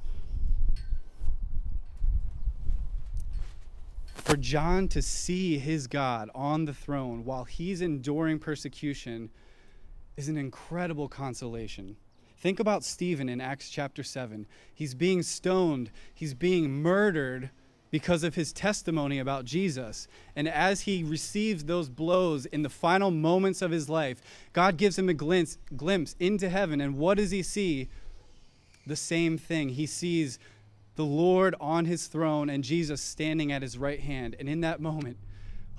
For 4.24 4.36
John 4.36 4.88
to 4.88 5.02
see 5.02 5.58
his 5.58 5.86
God 5.86 6.30
on 6.34 6.64
the 6.64 6.72
throne 6.72 7.24
while 7.24 7.44
he's 7.44 7.82
enduring 7.82 8.38
persecution 8.38 9.30
is 10.16 10.28
an 10.28 10.36
incredible 10.36 11.08
consolation. 11.08 11.96
Think 12.38 12.58
about 12.58 12.84
Stephen 12.84 13.28
in 13.28 13.40
Acts 13.40 13.68
chapter 13.68 14.02
7. 14.02 14.46
He's 14.74 14.94
being 14.94 15.22
stoned, 15.22 15.90
he's 16.12 16.34
being 16.34 16.70
murdered 16.82 17.50
because 17.94 18.24
of 18.24 18.34
his 18.34 18.52
testimony 18.52 19.20
about 19.20 19.44
Jesus. 19.44 20.08
And 20.34 20.48
as 20.48 20.80
he 20.80 21.04
receives 21.04 21.62
those 21.62 21.88
blows 21.88 22.44
in 22.44 22.62
the 22.62 22.68
final 22.68 23.12
moments 23.12 23.62
of 23.62 23.70
his 23.70 23.88
life, 23.88 24.20
God 24.52 24.76
gives 24.76 24.98
him 24.98 25.08
a 25.08 25.14
glimpse, 25.14 25.58
glimpse 25.76 26.16
into 26.18 26.48
heaven. 26.48 26.80
And 26.80 26.98
what 26.98 27.18
does 27.18 27.30
he 27.30 27.40
see? 27.40 27.88
The 28.84 28.96
same 28.96 29.38
thing. 29.38 29.68
He 29.68 29.86
sees 29.86 30.40
the 30.96 31.04
Lord 31.04 31.54
on 31.60 31.84
his 31.84 32.08
throne 32.08 32.50
and 32.50 32.64
Jesus 32.64 33.00
standing 33.00 33.52
at 33.52 33.62
his 33.62 33.78
right 33.78 34.00
hand. 34.00 34.34
And 34.40 34.48
in 34.48 34.60
that 34.62 34.80
moment, 34.80 35.16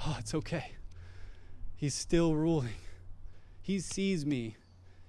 oh, 0.05 0.15
it's 0.17 0.33
okay. 0.35 0.71
He's 1.75 1.95
still 1.95 2.33
ruling. 2.33 2.75
He 3.61 3.77
sees 3.81 4.25
me. 4.25 4.55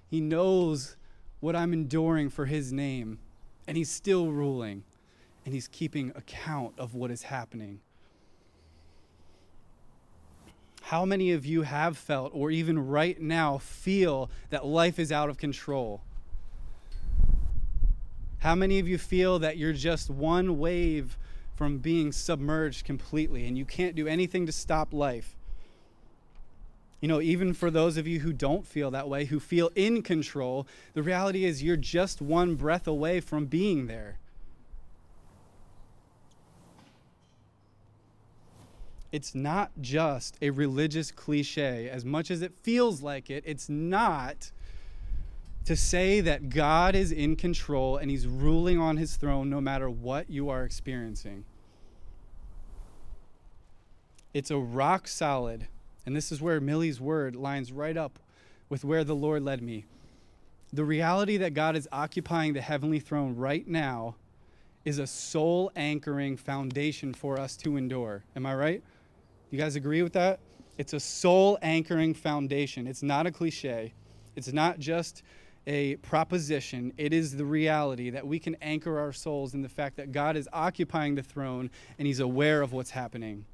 He 0.08 0.20
knows 0.20 0.96
what 1.38 1.54
I'm 1.54 1.72
enduring 1.72 2.30
for 2.30 2.46
his 2.46 2.72
name, 2.72 3.20
and 3.68 3.76
he's 3.76 3.92
still 3.92 4.32
ruling, 4.32 4.82
and 5.46 5.54
he's 5.54 5.68
keeping 5.68 6.10
account 6.16 6.74
of 6.76 6.94
what 6.94 7.10
is 7.10 7.22
happening. 7.22 7.80
How 10.82 11.04
many 11.04 11.32
of 11.32 11.46
you 11.46 11.62
have 11.62 11.96
felt, 11.96 12.32
or 12.34 12.50
even 12.50 12.88
right 12.88 13.20
now 13.20 13.58
feel, 13.58 14.28
that 14.50 14.66
life 14.66 14.98
is 14.98 15.12
out 15.12 15.30
of 15.30 15.38
control? 15.38 16.02
How 18.38 18.56
many 18.56 18.80
of 18.80 18.88
you 18.88 18.98
feel 18.98 19.38
that 19.38 19.56
you're 19.56 19.72
just 19.72 20.10
one 20.10 20.58
wave 20.58 21.16
from 21.54 21.78
being 21.78 22.12
submerged 22.12 22.84
completely 22.84 23.46
and 23.46 23.56
you 23.56 23.64
can't 23.64 23.94
do 23.94 24.06
anything 24.06 24.46
to 24.46 24.52
stop 24.52 24.92
life? 24.92 25.36
You 27.00 27.06
know, 27.08 27.20
even 27.20 27.54
for 27.54 27.70
those 27.70 27.96
of 27.96 28.08
you 28.08 28.20
who 28.20 28.32
don't 28.32 28.66
feel 28.66 28.90
that 28.90 29.08
way, 29.08 29.26
who 29.26 29.38
feel 29.38 29.70
in 29.76 30.02
control, 30.02 30.66
the 30.94 31.02
reality 31.02 31.44
is 31.44 31.62
you're 31.62 31.76
just 31.76 32.20
one 32.20 32.56
breath 32.56 32.88
away 32.88 33.20
from 33.20 33.46
being 33.46 33.86
there. 33.86 34.18
It's 39.16 39.34
not 39.34 39.70
just 39.80 40.36
a 40.42 40.50
religious 40.50 41.10
cliche. 41.10 41.88
As 41.88 42.04
much 42.04 42.30
as 42.30 42.42
it 42.42 42.52
feels 42.62 43.00
like 43.00 43.30
it, 43.30 43.44
it's 43.46 43.66
not 43.66 44.50
to 45.64 45.74
say 45.74 46.20
that 46.20 46.50
God 46.50 46.94
is 46.94 47.12
in 47.12 47.34
control 47.34 47.96
and 47.96 48.10
he's 48.10 48.26
ruling 48.26 48.78
on 48.78 48.98
his 48.98 49.16
throne 49.16 49.48
no 49.48 49.58
matter 49.58 49.88
what 49.88 50.28
you 50.28 50.50
are 50.50 50.64
experiencing. 50.64 51.46
It's 54.34 54.50
a 54.50 54.58
rock 54.58 55.08
solid 55.08 55.68
and 56.04 56.14
this 56.14 56.30
is 56.30 56.42
where 56.42 56.60
Millie's 56.60 57.00
word 57.00 57.34
lines 57.34 57.72
right 57.72 57.96
up 57.96 58.18
with 58.68 58.84
where 58.84 59.02
the 59.02 59.16
Lord 59.16 59.42
led 59.42 59.62
me. 59.62 59.86
The 60.74 60.84
reality 60.84 61.38
that 61.38 61.54
God 61.54 61.74
is 61.74 61.88
occupying 61.90 62.52
the 62.52 62.60
heavenly 62.60 63.00
throne 63.00 63.34
right 63.34 63.66
now 63.66 64.16
is 64.84 64.98
a 64.98 65.06
soul 65.06 65.72
anchoring 65.74 66.36
foundation 66.36 67.14
for 67.14 67.40
us 67.40 67.56
to 67.56 67.78
endure. 67.78 68.22
Am 68.36 68.44
I 68.44 68.54
right? 68.54 68.82
You 69.56 69.62
guys 69.62 69.74
agree 69.74 70.02
with 70.02 70.12
that? 70.12 70.38
It's 70.76 70.92
a 70.92 71.00
soul 71.00 71.56
anchoring 71.62 72.12
foundation. 72.12 72.86
It's 72.86 73.02
not 73.02 73.26
a 73.26 73.30
cliche. 73.30 73.94
It's 74.36 74.52
not 74.52 74.78
just 74.78 75.22
a 75.66 75.96
proposition. 75.96 76.92
It 76.98 77.14
is 77.14 77.34
the 77.38 77.46
reality 77.46 78.10
that 78.10 78.26
we 78.26 78.38
can 78.38 78.56
anchor 78.56 78.98
our 78.98 79.14
souls 79.14 79.54
in 79.54 79.62
the 79.62 79.68
fact 79.70 79.96
that 79.96 80.12
God 80.12 80.36
is 80.36 80.46
occupying 80.52 81.14
the 81.14 81.22
throne 81.22 81.70
and 81.98 82.06
He's 82.06 82.20
aware 82.20 82.60
of 82.60 82.74
what's 82.74 82.90
happening. 82.90 83.46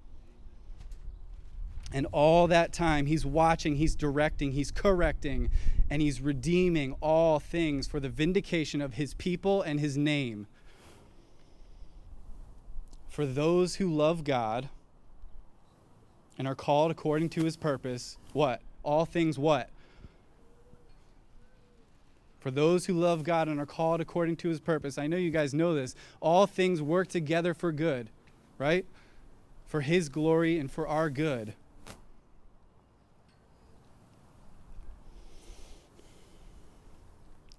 And 1.93 2.09
all 2.11 2.49
that 2.49 2.73
time, 2.73 3.07
he's 3.07 3.25
watching, 3.25 3.77
he's 3.77 3.95
directing, 3.95 4.51
he's 4.51 4.73
correcting, 4.73 5.53
and 5.89 6.03
he's 6.03 6.21
redeeming 6.21 6.97
all 7.01 7.39
things 7.39 7.87
for 7.87 8.01
the 8.01 8.09
vindication 8.09 8.83
of 8.83 8.95
his 8.95 9.15
people 9.15 9.63
and 9.63 9.79
his 9.79 9.97
name. 9.97 10.49
For 13.09 13.25
those 13.25 13.77
who 13.77 13.89
love 13.89 14.25
God 14.25 14.69
and 16.43 16.49
are 16.49 16.57
called 16.57 16.91
according 16.91 17.29
to 17.29 17.45
his 17.45 17.57
purpose, 17.57 18.19
what? 18.33 18.61
All 18.83 19.05
things 19.05 19.39
what? 19.39 19.71
For 22.41 22.51
those 22.51 22.87
who 22.87 22.95
love 22.95 23.23
God 23.23 23.47
and 23.47 23.61
are 23.61 23.65
called 23.65 24.01
according 24.01 24.35
to 24.39 24.49
his 24.49 24.59
purpose, 24.59 24.99
I 24.99 25.07
know 25.07 25.17
you 25.17 25.31
guys 25.31 25.55
know 25.55 25.73
this, 25.73 25.95
all 26.21 26.49
things 26.49 26.83
work 26.83 27.07
together 27.07 27.55
for 27.55 27.71
good, 27.71 28.11
right? 28.59 28.85
For 29.69 29.83
his 29.83 30.09
glory 30.09 30.59
and 30.59 30.69
for 30.69 30.89
our 30.89 31.11
good. 31.11 31.55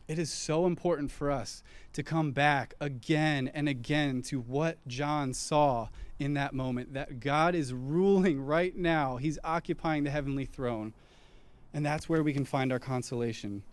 It 0.07 0.19
is 0.19 0.31
so 0.31 0.65
important 0.65 1.11
for 1.11 1.31
us 1.31 1.63
to 1.93 2.03
come 2.03 2.31
back 2.31 2.73
again 2.81 3.49
and 3.53 3.69
again 3.69 4.21
to 4.23 4.39
what 4.39 4.85
John 4.87 5.33
saw 5.33 5.87
in 6.19 6.33
that 6.33 6.53
moment 6.53 6.93
that 6.93 7.19
God 7.19 7.55
is 7.55 7.73
ruling 7.73 8.41
right 8.41 8.75
now. 8.75 9.17
He's 9.17 9.39
occupying 9.43 10.03
the 10.03 10.09
heavenly 10.09 10.45
throne. 10.45 10.93
And 11.73 11.85
that's 11.85 12.09
where 12.09 12.21
we 12.21 12.33
can 12.33 12.45
find 12.45 12.71
our 12.71 12.79
consolation. 12.79 13.63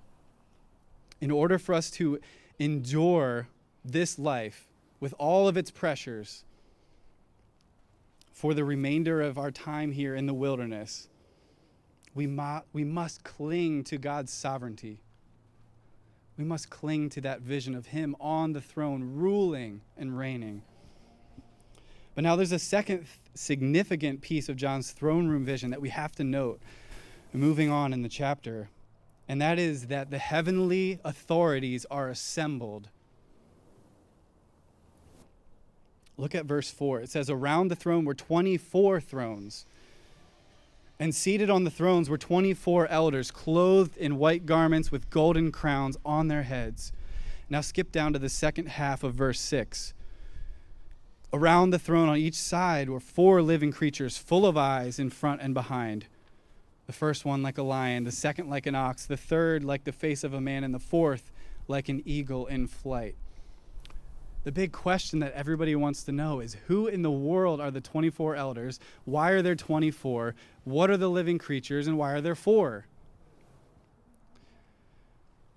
In 1.21 1.31
order 1.31 1.59
for 1.59 1.75
us 1.75 1.91
to 1.93 2.21
endure 2.59 3.49
this 3.85 4.19
life 4.19 4.69
with 5.01 5.15
all 5.19 5.49
of 5.49 5.57
its 5.57 5.71
pressures 5.71 6.45
for 8.33 8.55
the 8.55 8.65
remainder 8.65 9.21
of 9.21 9.37
our 9.37 9.51
time 9.51 9.93
here 9.93 10.15
in 10.15 10.27
the 10.27 10.35
wilderness, 10.35 11.09
we, 12.15 12.27
mu- 12.27 12.61
we 12.73 12.85
must 12.85 13.25
cling 13.25 13.85
to 13.85 13.99
God's 13.99 14.33
sovereignty 14.33 15.01
we 16.41 16.47
must 16.47 16.71
cling 16.71 17.11
to 17.11 17.21
that 17.21 17.43
vision 17.43 17.75
of 17.75 17.89
Him 17.89 18.17
on 18.19 18.55
the 18.55 18.63
throne, 18.63 19.13
ruling 19.15 19.83
and 19.99 20.17
reigning. 20.17 20.63
But 22.15 22.25
now 22.25 22.35
there's 22.35 22.51
a 22.51 22.59
second 22.59 23.07
significant 23.35 24.23
piece 24.23 24.49
of 24.49 24.57
John's 24.57 24.91
throne 24.91 25.29
room 25.29 25.45
vision 25.45 25.71
that 25.71 25.83
we 25.83 25.91
have 25.91 26.13
to 26.13 26.25
note 26.25 26.61
moving 27.35 27.71
on 27.71 27.93
in 27.93 28.01
the 28.01 28.09
chapter, 28.09 28.71
and 29.29 29.39
that 29.43 29.59
is 29.59 29.89
that 29.89 30.11
the 30.11 30.17
heavenly 30.17 30.99
authorities 31.05 31.85
are 31.91 32.09
assembled. 32.09 32.89
Look 36.17 36.35
at 36.35 36.47
verse 36.47 36.71
4. 36.71 37.03
It 37.03 37.11
says, 37.11 37.29
Around 37.29 37.69
the 37.69 37.77
throne 37.77 38.07
were 38.07 38.15
24 38.15 39.01
thrones, 39.01 39.67
And 41.01 41.15
seated 41.15 41.49
on 41.49 41.65
the 41.65 41.71
thrones 41.71 42.11
were 42.11 42.19
24 42.19 42.87
elders, 42.89 43.31
clothed 43.31 43.97
in 43.97 44.19
white 44.19 44.45
garments 44.45 44.93
with 44.93 45.09
golden 45.09 45.51
crowns 45.51 45.97
on 46.05 46.29
their 46.29 46.43
heads. 46.43 46.93
Now 47.49 47.63
skip 47.63 47.91
down 47.91 48.13
to 48.13 48.19
the 48.19 48.29
second 48.29 48.69
half 48.69 49.03
of 49.03 49.15
verse 49.15 49.41
6. 49.41 49.95
Around 51.33 51.71
the 51.71 51.79
throne 51.79 52.11
on 52.11 52.19
each 52.19 52.35
side 52.35 52.91
were 52.91 53.01
four 53.01 53.41
living 53.41 53.73
creatures, 53.73 54.19
full 54.19 54.45
of 54.45 54.59
eyes 54.59 54.99
in 54.99 55.09
front 55.09 55.41
and 55.41 55.55
behind. 55.55 56.05
The 56.87 56.93
first 56.93 57.25
one 57.25 57.43
like 57.43 57.57
a 57.57 57.63
lion, 57.63 58.05
the 58.05 58.13
second 58.13 58.51
like 58.51 58.67
an 58.67 58.75
ox, 58.75 59.07
the 59.07 59.17
third 59.17 59.65
like 59.65 59.85
the 59.85 59.93
face 59.93 60.23
of 60.23 60.35
a 60.35 60.41
man, 60.41 60.65
and 60.65 60.75
the 60.75 60.79
fourth 60.79 61.33
like 61.67 61.89
an 61.89 62.03
eagle 62.05 62.47
in 62.47 62.67
flight 62.67 63.17
the 64.45 64.53
big 64.53 64.73
question 64.73 65.19
that 65.19 65.33
everybody 65.35 65.77
wants 65.77 66.03
to 66.05 66.13
know 66.13 66.41
is 66.41 66.57
who 66.67 66.87
in 66.87 67.03
the 67.03 67.11
world 67.11 67.61
are 67.61 67.71
the 67.71 67.81
24 67.81 68.37
elders? 68.37 68.81
Why 69.05 69.31
are 69.31 69.43
there 69.43 69.55
24? 69.55 70.35
What 70.65 70.91
are 70.91 70.97
the 70.97 71.11
living 71.11 71.39
creatures 71.39 71.87
and 71.87 71.99
why 71.99 72.13
are 72.13 72.21
there 72.21 72.35
four? 72.35 72.87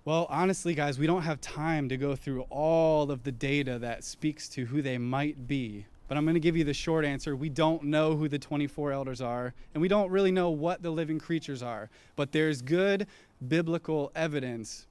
Well, 0.04 0.26
honestly, 0.28 0.74
guys, 0.74 0.98
we 0.98 1.06
don't 1.06 1.22
have 1.22 1.40
time 1.40 1.88
to 1.88 1.96
go 1.96 2.14
through 2.14 2.42
all 2.50 3.10
of 3.10 3.22
the 3.22 3.32
data 3.32 3.78
that 3.78 4.04
speaks 4.04 4.50
to 4.50 4.66
who 4.66 4.82
they 4.82 4.98
might 4.98 5.46
be. 5.46 5.86
But 6.06 6.18
I'm 6.18 6.26
going 6.26 6.34
to 6.34 6.40
give 6.40 6.58
you 6.58 6.64
the 6.64 6.74
short 6.74 7.06
answer. 7.06 7.34
We 7.34 7.48
don't 7.48 7.84
know 7.84 8.14
who 8.14 8.28
the 8.28 8.38
24 8.38 8.92
elders 8.92 9.22
are, 9.22 9.54
and 9.72 9.80
we 9.80 9.88
don't 9.88 10.10
really 10.10 10.30
know 10.30 10.50
what 10.50 10.82
the 10.82 10.90
living 10.90 11.18
creatures 11.18 11.62
are. 11.62 11.88
But 12.16 12.32
there's 12.32 12.60
good 12.60 13.06
biblical 13.48 14.12
evidence 14.14 14.86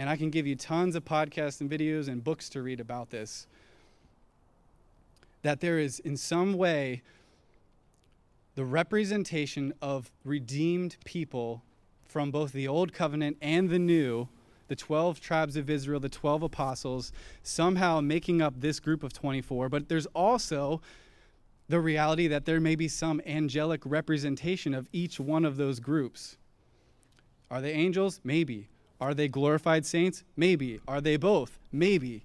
and 0.00 0.08
I 0.08 0.16
can 0.16 0.30
give 0.30 0.46
you 0.46 0.56
tons 0.56 0.96
of 0.96 1.04
podcasts 1.04 1.60
and 1.60 1.70
videos 1.70 2.08
and 2.08 2.24
books 2.24 2.48
to 2.50 2.62
read 2.62 2.80
about 2.80 3.10
this. 3.10 3.46
That 5.42 5.60
there 5.60 5.78
is, 5.78 5.98
in 5.98 6.16
some 6.16 6.54
way, 6.54 7.02
the 8.54 8.64
representation 8.64 9.74
of 9.82 10.10
redeemed 10.24 10.96
people 11.04 11.62
from 12.08 12.30
both 12.30 12.52
the 12.52 12.66
Old 12.66 12.94
Covenant 12.94 13.36
and 13.42 13.68
the 13.68 13.78
New, 13.78 14.28
the 14.68 14.74
12 14.74 15.20
tribes 15.20 15.54
of 15.54 15.68
Israel, 15.68 16.00
the 16.00 16.08
12 16.08 16.44
apostles, 16.44 17.12
somehow 17.42 18.00
making 18.00 18.40
up 18.40 18.54
this 18.56 18.80
group 18.80 19.02
of 19.02 19.12
24. 19.12 19.68
But 19.68 19.90
there's 19.90 20.06
also 20.06 20.80
the 21.68 21.78
reality 21.78 22.26
that 22.26 22.46
there 22.46 22.58
may 22.58 22.74
be 22.74 22.88
some 22.88 23.20
angelic 23.26 23.82
representation 23.84 24.72
of 24.72 24.88
each 24.94 25.20
one 25.20 25.44
of 25.44 25.58
those 25.58 25.78
groups. 25.78 26.38
Are 27.50 27.60
they 27.60 27.72
angels? 27.72 28.22
Maybe. 28.24 28.70
Are 29.00 29.14
they 29.14 29.28
glorified 29.28 29.86
saints? 29.86 30.24
Maybe. 30.36 30.80
Are 30.86 31.00
they 31.00 31.16
both? 31.16 31.58
Maybe. 31.72 32.22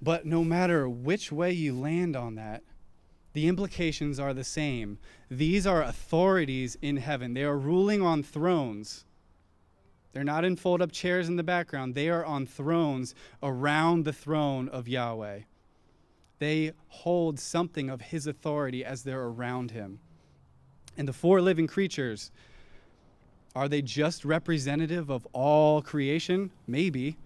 But 0.00 0.26
no 0.26 0.44
matter 0.44 0.88
which 0.88 1.30
way 1.32 1.52
you 1.52 1.74
land 1.74 2.16
on 2.16 2.34
that, 2.34 2.62
the 3.32 3.48
implications 3.48 4.20
are 4.20 4.32
the 4.32 4.44
same. 4.44 4.98
These 5.30 5.66
are 5.66 5.82
authorities 5.82 6.76
in 6.80 6.98
heaven. 6.98 7.34
They 7.34 7.42
are 7.42 7.58
ruling 7.58 8.00
on 8.00 8.22
thrones. 8.22 9.04
They're 10.12 10.22
not 10.22 10.44
in 10.44 10.56
fold 10.56 10.80
up 10.80 10.92
chairs 10.92 11.28
in 11.28 11.36
the 11.36 11.42
background. 11.42 11.94
They 11.94 12.08
are 12.08 12.24
on 12.24 12.46
thrones 12.46 13.14
around 13.42 14.04
the 14.04 14.12
throne 14.12 14.68
of 14.68 14.86
Yahweh. 14.86 15.40
They 16.38 16.72
hold 16.88 17.40
something 17.40 17.90
of 17.90 18.00
his 18.00 18.26
authority 18.26 18.84
as 18.84 19.02
they're 19.02 19.24
around 19.24 19.72
him. 19.72 19.98
And 20.96 21.08
the 21.08 21.12
four 21.12 21.40
living 21.40 21.66
creatures, 21.66 22.30
are 23.54 23.68
they 23.68 23.82
just 23.82 24.24
representative 24.24 25.10
of 25.10 25.26
all 25.32 25.80
creation? 25.80 26.50
Maybe. 26.66 27.16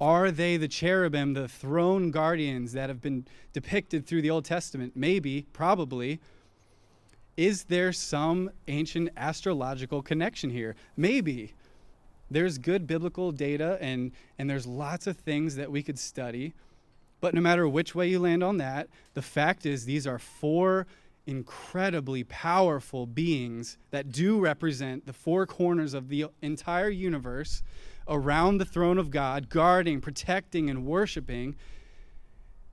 Are 0.00 0.30
they 0.30 0.56
the 0.56 0.68
cherubim, 0.68 1.32
the 1.32 1.48
throne 1.48 2.10
guardians 2.10 2.72
that 2.72 2.88
have 2.90 3.00
been 3.00 3.24
depicted 3.52 4.06
through 4.06 4.22
the 4.22 4.30
Old 4.30 4.44
Testament? 4.44 4.92
Maybe, 4.94 5.46
probably. 5.52 6.20
Is 7.36 7.64
there 7.64 7.92
some 7.92 8.50
ancient 8.68 9.10
astrological 9.16 10.02
connection 10.02 10.50
here? 10.50 10.74
Maybe. 10.96 11.54
There's 12.30 12.58
good 12.58 12.86
biblical 12.86 13.32
data 13.32 13.78
and, 13.80 14.12
and 14.38 14.50
there's 14.50 14.66
lots 14.66 15.06
of 15.06 15.16
things 15.16 15.56
that 15.56 15.70
we 15.70 15.82
could 15.82 15.98
study. 15.98 16.52
But 17.20 17.34
no 17.34 17.40
matter 17.40 17.68
which 17.68 17.94
way 17.94 18.08
you 18.08 18.18
land 18.18 18.42
on 18.42 18.58
that, 18.58 18.88
the 19.14 19.22
fact 19.22 19.64
is 19.64 19.84
these 19.84 20.06
are 20.06 20.18
four 20.18 20.86
incredibly 21.26 22.24
powerful 22.24 23.06
beings 23.06 23.78
that 23.90 24.10
do 24.10 24.40
represent 24.40 25.06
the 25.06 25.12
four 25.12 25.46
corners 25.46 25.94
of 25.94 26.08
the 26.08 26.26
entire 26.40 26.88
universe 26.88 27.62
around 28.08 28.58
the 28.58 28.64
throne 28.64 28.98
of 28.98 29.10
God, 29.10 29.48
guarding, 29.48 30.00
protecting, 30.00 30.68
and 30.68 30.84
worshiping. 30.84 31.54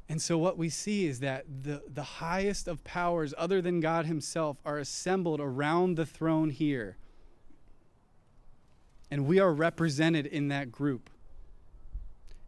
And 0.07 0.19
so, 0.21 0.38
what 0.39 0.57
we 0.57 0.69
see 0.69 1.05
is 1.05 1.19
that 1.19 1.45
the, 1.63 1.83
the 1.88 2.03
highest 2.03 2.67
of 2.67 2.83
powers, 2.83 3.33
other 3.38 3.62
than 3.62 3.79
God 3.79 4.07
Himself, 4.07 4.57
are 4.65 4.79
assembled 4.79 5.39
around 5.39 5.95
the 5.95 6.05
throne 6.05 6.49
here. 6.49 6.97
And 9.12 9.27
we 9.27 9.39
are 9.39 9.53
represented 9.53 10.25
in 10.25 10.47
that 10.47 10.71
group. 10.71 11.09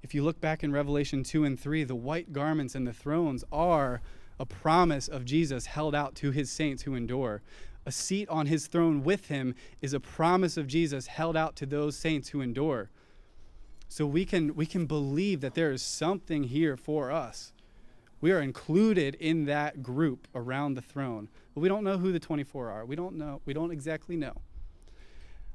If 0.02 0.16
you 0.16 0.24
look 0.24 0.42
back 0.42 0.64
in 0.64 0.72
Revelation 0.72 1.24
2 1.24 1.44
and 1.44 1.60
3, 1.60 1.84
the 1.84 1.96
white 1.96 2.34
garments 2.34 2.74
and 2.74 2.88
the 2.88 2.94
thrones 2.94 3.44
are 3.52 4.02
a 4.42 4.46
promise 4.46 5.08
of 5.08 5.24
Jesus 5.24 5.68
held 5.68 5.94
out 5.94 6.16
to 6.16 6.32
his 6.32 6.50
saints 6.50 6.82
who 6.82 6.96
endure. 6.96 7.44
A 7.86 7.92
seat 7.92 8.28
on 8.28 8.48
his 8.48 8.66
throne 8.66 9.04
with 9.04 9.28
him 9.28 9.54
is 9.82 9.94
a 9.94 10.00
promise 10.00 10.58
of 10.58 10.66
Jesus 10.66 11.06
held 11.06 11.38
out 11.38 11.56
to 11.58 11.68
those 11.68 11.96
saints 11.96 12.30
who 12.30 12.42
endure. 12.42 12.90
So 13.88 14.08
we 14.08 14.26
can 14.26 14.56
we 14.56 14.66
can 14.66 14.88
believe 14.88 15.42
that 15.42 15.54
there 15.54 15.72
is 15.72 15.84
something 15.84 16.46
here 16.46 16.76
for 16.76 17.12
us. 17.12 17.54
We 18.20 18.32
are 18.32 18.42
included 18.42 19.14
in 19.16 19.46
that 19.46 19.84
group 19.84 20.28
around 20.34 20.74
the 20.74 20.82
throne. 20.82 21.30
But 21.54 21.62
we 21.62 21.70
don't 21.70 21.84
know 21.84 22.00
who 22.00 22.12
the 22.12 22.20
24 22.20 22.72
are. 22.72 22.84
We 22.84 22.96
don't 22.96 23.18
know. 23.18 23.42
We 23.46 23.54
don't 23.54 23.72
exactly 23.72 24.16
know. 24.16 24.42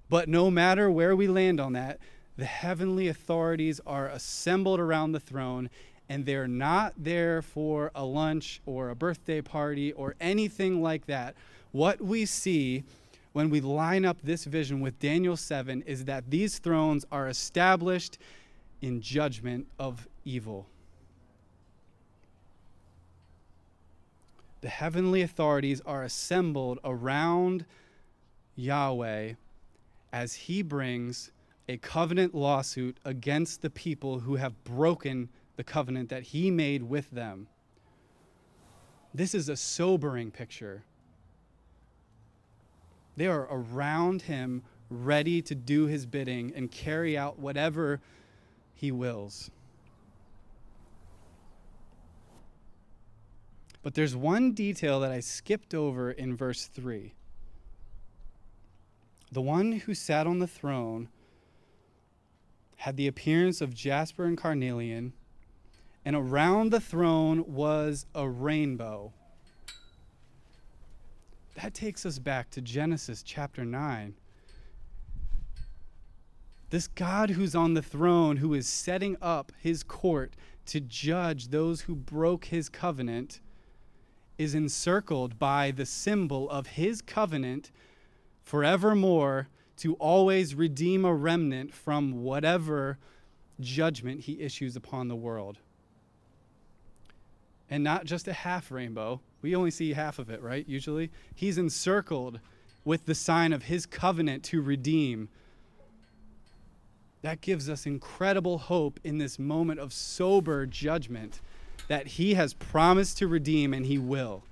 But 0.08 0.28
no 0.28 0.48
matter 0.48 0.88
where 0.92 1.16
we 1.16 1.26
land 1.26 1.58
on 1.58 1.72
that, 1.72 1.98
the 2.36 2.44
heavenly 2.44 3.08
authorities 3.08 3.80
are 3.84 4.06
assembled 4.06 4.78
around 4.78 5.10
the 5.10 5.20
throne 5.20 5.70
and 6.08 6.24
they're 6.24 6.48
not 6.48 6.94
there 6.96 7.42
for 7.42 7.90
a 7.94 8.04
lunch 8.04 8.60
or 8.66 8.90
a 8.90 8.94
birthday 8.94 9.40
party 9.40 9.92
or 9.92 10.14
anything 10.20 10.82
like 10.82 11.06
that. 11.06 11.34
What 11.72 12.00
we 12.00 12.26
see 12.26 12.84
when 13.32 13.50
we 13.50 13.60
line 13.60 14.04
up 14.04 14.16
this 14.22 14.44
vision 14.44 14.80
with 14.80 14.98
Daniel 14.98 15.36
7 15.36 15.82
is 15.82 16.04
that 16.06 16.30
these 16.30 16.58
thrones 16.58 17.04
are 17.12 17.28
established 17.28 18.18
in 18.80 19.00
judgment 19.00 19.66
of 19.78 20.08
evil. 20.24 20.66
The 24.62 24.68
heavenly 24.68 25.22
authorities 25.22 25.82
are 25.84 26.02
assembled 26.02 26.78
around 26.82 27.66
Yahweh 28.56 29.34
as 30.12 30.34
he 30.34 30.62
brings 30.62 31.30
a 31.68 31.76
covenant 31.76 32.34
lawsuit 32.34 32.96
against 33.04 33.60
the 33.60 33.70
people 33.70 34.20
who 34.20 34.36
have 34.36 34.64
broken 34.64 35.28
the 35.56 35.64
covenant 35.64 36.08
that 36.10 36.22
he 36.24 36.50
made 36.50 36.82
with 36.82 37.10
them. 37.10 37.48
This 39.14 39.34
is 39.34 39.48
a 39.48 39.56
sobering 39.56 40.30
picture. 40.30 40.84
They 43.16 43.26
are 43.26 43.48
around 43.50 44.22
him, 44.22 44.62
ready 44.90 45.40
to 45.42 45.54
do 45.54 45.86
his 45.86 46.06
bidding 46.06 46.52
and 46.54 46.70
carry 46.70 47.16
out 47.16 47.38
whatever 47.38 48.00
he 48.74 48.92
wills. 48.92 49.50
But 53.82 53.94
there's 53.94 54.14
one 54.16 54.52
detail 54.52 55.00
that 55.00 55.12
I 55.12 55.20
skipped 55.20 55.72
over 55.72 56.10
in 56.10 56.36
verse 56.36 56.66
3. 56.66 57.14
The 59.32 59.40
one 59.40 59.72
who 59.72 59.94
sat 59.94 60.26
on 60.26 60.40
the 60.40 60.46
throne 60.46 61.08
had 62.76 62.96
the 62.96 63.06
appearance 63.06 63.60
of 63.60 63.74
jasper 63.74 64.24
and 64.24 64.36
carnelian 64.36 65.12
and 66.06 66.14
around 66.14 66.70
the 66.70 66.80
throne 66.80 67.44
was 67.48 68.06
a 68.14 68.28
rainbow. 68.28 69.12
That 71.56 71.74
takes 71.74 72.06
us 72.06 72.20
back 72.20 72.48
to 72.50 72.60
Genesis 72.60 73.24
chapter 73.24 73.64
9. 73.64 74.14
This 76.70 76.86
God 76.86 77.30
who's 77.30 77.56
on 77.56 77.74
the 77.74 77.82
throne, 77.82 78.36
who 78.36 78.54
is 78.54 78.68
setting 78.68 79.16
up 79.20 79.50
his 79.60 79.82
court 79.82 80.36
to 80.66 80.78
judge 80.78 81.48
those 81.48 81.82
who 81.82 81.96
broke 81.96 82.44
his 82.46 82.68
covenant, 82.68 83.40
is 84.38 84.54
encircled 84.54 85.40
by 85.40 85.72
the 85.72 85.86
symbol 85.86 86.48
of 86.50 86.68
his 86.68 87.02
covenant 87.02 87.72
forevermore 88.44 89.48
to 89.78 89.94
always 89.94 90.54
redeem 90.54 91.04
a 91.04 91.12
remnant 91.12 91.74
from 91.74 92.22
whatever 92.22 92.96
judgment 93.58 94.20
he 94.20 94.40
issues 94.40 94.76
upon 94.76 95.08
the 95.08 95.16
world 95.16 95.58
and 97.70 97.82
not 97.82 98.04
just 98.04 98.28
a 98.28 98.32
half 98.32 98.70
rainbow. 98.70 99.20
We 99.42 99.54
only 99.54 99.70
see 99.70 99.92
half 99.92 100.18
of 100.18 100.30
it, 100.30 100.42
right? 100.42 100.66
Usually. 100.68 101.10
He's 101.34 101.58
encircled 101.58 102.40
with 102.84 103.06
the 103.06 103.14
sign 103.14 103.52
of 103.52 103.64
his 103.64 103.86
covenant 103.86 104.44
to 104.44 104.62
redeem. 104.62 105.28
That 107.22 107.40
gives 107.40 107.68
us 107.68 107.86
incredible 107.86 108.58
hope 108.58 109.00
in 109.02 109.18
this 109.18 109.38
moment 109.38 109.80
of 109.80 109.92
sober 109.92 110.66
judgment 110.66 111.40
that 111.88 112.06
he 112.06 112.34
has 112.34 112.54
promised 112.54 113.18
to 113.18 113.26
redeem 113.26 113.74
and 113.74 113.86
he 113.86 113.98
will. 113.98 114.42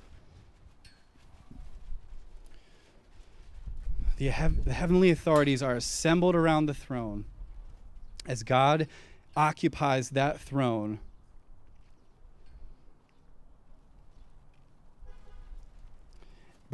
The, 4.16 4.28
hev- 4.28 4.64
the 4.64 4.72
heavenly 4.72 5.10
authorities 5.10 5.62
are 5.62 5.74
assembled 5.74 6.34
around 6.34 6.66
the 6.66 6.74
throne 6.74 7.24
as 8.26 8.42
God 8.42 8.88
occupies 9.36 10.10
that 10.10 10.40
throne 10.40 11.00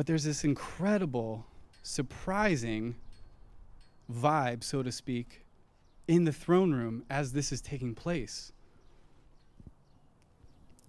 But 0.00 0.06
there's 0.06 0.24
this 0.24 0.44
incredible, 0.44 1.44
surprising 1.82 2.94
vibe, 4.10 4.64
so 4.64 4.82
to 4.82 4.90
speak, 4.90 5.44
in 6.08 6.24
the 6.24 6.32
throne 6.32 6.72
room 6.72 7.04
as 7.10 7.34
this 7.34 7.52
is 7.52 7.60
taking 7.60 7.94
place. 7.94 8.50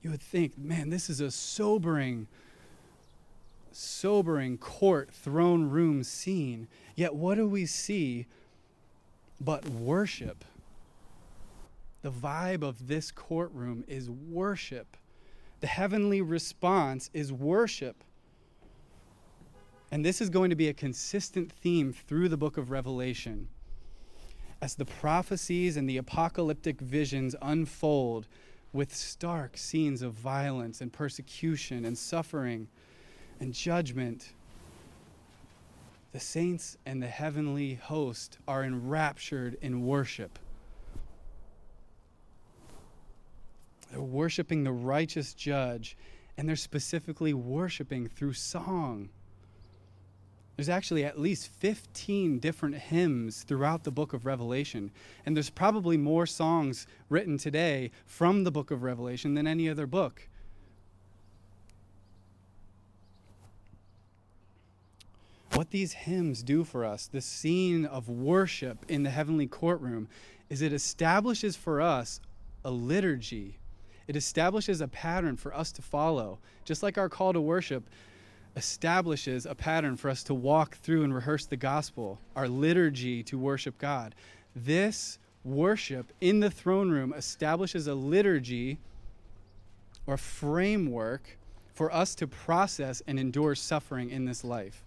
You 0.02 0.12
would 0.12 0.22
think, 0.22 0.58
man, 0.58 0.92
this 0.92 1.10
is 1.10 1.20
a 1.20 1.30
sobering, 1.30 2.28
sobering 3.74 4.58
court 4.58 5.10
throne 5.12 5.70
room 5.70 6.06
scene. 6.06 6.70
Yet, 6.96 7.14
what 7.14 7.36
do 7.36 7.50
we 7.50 7.66
see 7.66 8.28
but 9.42 9.68
worship? 9.68 10.46
The 12.02 12.12
vibe 12.12 12.64
of 12.64 12.88
this 12.88 13.12
courtroom 13.12 13.84
is 13.90 14.10
worship. 14.10 14.96
The 15.60 15.68
heavenly 15.68 16.22
response 16.22 17.10
is 17.14 17.34
worship. 17.34 18.06
And 19.92 20.06
this 20.06 20.22
is 20.22 20.30
going 20.30 20.50
to 20.50 20.56
be 20.56 20.70
a 20.70 20.74
consistent 20.74 21.52
theme 21.52 21.92
through 21.92 22.30
the 22.30 22.38
book 22.38 22.56
of 22.58 22.72
Revelation. 22.72 23.50
As 24.62 24.76
the 24.76 24.86
prophecies 24.86 25.76
and 25.76 25.90
the 25.90 25.98
apocalyptic 25.98 26.80
visions 26.80 27.36
unfold 27.42 28.28
with 28.72 28.96
stark 28.96 29.58
scenes 29.58 30.02
of 30.02 30.14
violence 30.14 30.80
and 30.80 30.94
persecution 30.94 31.84
and 31.84 31.98
suffering 31.98 32.70
and 33.42 33.54
judgment, 33.54 34.32
the 36.14 36.20
saints 36.22 36.78
and 36.86 37.04
the 37.04 37.08
heavenly 37.08 37.76
host 37.76 38.38
are 38.48 38.64
enraptured 38.64 39.58
in 39.62 39.86
worship. 39.86 40.40
They're 43.92 44.02
worshiping 44.02 44.64
the 44.64 44.72
righteous 44.72 45.34
judge, 45.34 45.98
and 46.38 46.48
they're 46.48 46.56
specifically 46.56 47.34
worshiping 47.34 48.08
through 48.08 48.34
song. 48.34 49.10
There's 50.56 50.70
actually 50.70 51.04
at 51.06 51.20
least 51.20 51.48
15 51.48 52.40
different 52.40 52.76
hymns 52.76 53.44
throughout 53.44 53.84
the 53.84 53.92
book 53.92 54.14
of 54.14 54.26
Revelation. 54.26 54.92
And 55.26 55.36
there's 55.36 55.50
probably 55.50 55.98
more 55.98 56.26
songs 56.26 56.86
written 57.10 57.38
today 57.38 57.92
from 58.06 58.44
the 58.44 58.52
book 58.52 58.70
of 58.70 58.84
Revelation 58.84 59.34
than 59.34 59.48
any 59.48 59.70
other 59.70 59.88
book. 59.88 60.28
What 65.54 65.72
these 65.72 65.94
hymns 65.94 66.44
do 66.44 66.64
for 66.64 66.86
us, 66.86 67.08
the 67.08 67.22
scene 67.22 67.86
of 67.86 68.08
worship 68.08 68.86
in 68.88 69.04
the 69.04 69.10
heavenly 69.10 69.48
courtroom, 69.48 70.08
is 70.50 70.62
it 70.62 70.74
establishes 70.74 71.56
for 71.56 71.82
us 71.82 72.20
a 72.64 72.72
liturgy. 72.72 73.58
It 74.08 74.16
establishes 74.16 74.82
a 74.82 74.88
pattern 74.88 75.38
for 75.38 75.56
us 75.56 75.72
to 75.74 75.82
follow. 75.82 76.40
Just 76.66 76.84
like 76.84 76.98
our 76.98 77.10
call 77.10 77.34
to 77.34 77.42
worship, 77.42 77.84
establishes 78.56 79.46
a 79.46 79.56
pattern 79.56 79.96
for 79.96 80.10
us 80.10 80.24
to 80.24 80.34
walk 80.34 80.78
through 80.78 81.04
and 81.04 81.14
rehearse 81.14 81.46
the 81.46 81.58
gospel, 81.58 82.20
our 82.36 82.48
liturgy 82.48 83.24
to 83.24 83.38
worship 83.38 83.78
God. 83.78 84.16
This 84.56 85.20
worship 85.44 86.12
in 86.22 86.40
the 86.40 86.52
throne 86.52 86.90
room 86.92 87.14
establishes 87.14 87.88
a 87.88 87.96
liturgy 87.96 88.78
or 90.06 90.18
framework 90.18 91.38
for 91.74 91.94
us 91.94 92.14
to 92.16 92.28
process 92.28 93.02
and 93.08 93.20
endure 93.20 93.56
suffering 93.56 94.10
in 94.10 94.26
this 94.26 94.44
life. 94.44 94.84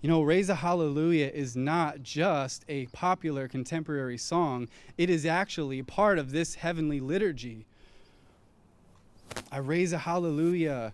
You 0.00 0.10
know, 0.10 0.22
Raise 0.22 0.50
a 0.50 0.54
Hallelujah 0.54 1.30
is 1.32 1.56
not 1.56 2.02
just 2.02 2.64
a 2.68 2.86
popular 2.86 3.48
contemporary 3.48 4.18
song, 4.18 4.68
it 4.98 5.08
is 5.08 5.24
actually 5.24 5.82
part 5.82 6.18
of 6.18 6.30
this 6.30 6.56
heavenly 6.56 7.00
liturgy. 7.00 7.64
I 9.50 9.58
raise 9.58 9.92
a 9.92 9.98
hallelujah 9.98 10.92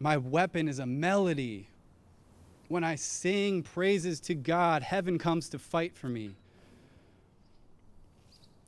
my 0.00 0.16
weapon 0.16 0.68
is 0.68 0.78
a 0.78 0.86
melody. 0.86 1.68
When 2.68 2.84
I 2.84 2.94
sing 2.94 3.62
praises 3.62 4.20
to 4.20 4.34
God, 4.34 4.82
heaven 4.82 5.18
comes 5.18 5.48
to 5.50 5.58
fight 5.58 5.96
for 5.96 6.08
me. 6.08 6.36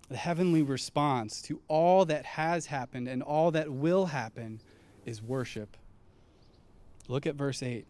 The 0.08 0.16
heavenly 0.16 0.62
response 0.62 1.40
to 1.42 1.60
all 1.68 2.04
that 2.06 2.24
has 2.24 2.66
happened 2.66 3.06
and 3.06 3.22
all 3.22 3.52
that 3.52 3.70
will 3.70 4.06
happen 4.06 4.60
is 5.06 5.22
worship. 5.22 5.76
Look 7.06 7.26
at 7.26 7.36
verse 7.36 7.62
8. 7.62 7.86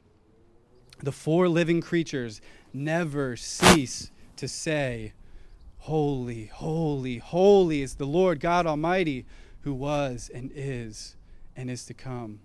The 1.02 1.12
four 1.12 1.48
living 1.48 1.80
creatures 1.80 2.42
never 2.74 3.36
cease 3.36 4.10
to 4.36 4.48
say, 4.48 5.14
Holy, 5.78 6.46
holy, 6.46 7.18
holy 7.18 7.80
is 7.80 7.94
the 7.94 8.06
Lord 8.06 8.38
God 8.38 8.66
Almighty, 8.66 9.24
who 9.62 9.72
was 9.72 10.30
and 10.32 10.52
is 10.54 11.16
and 11.56 11.70
is 11.70 11.86
to 11.86 11.94
come. 11.94 12.40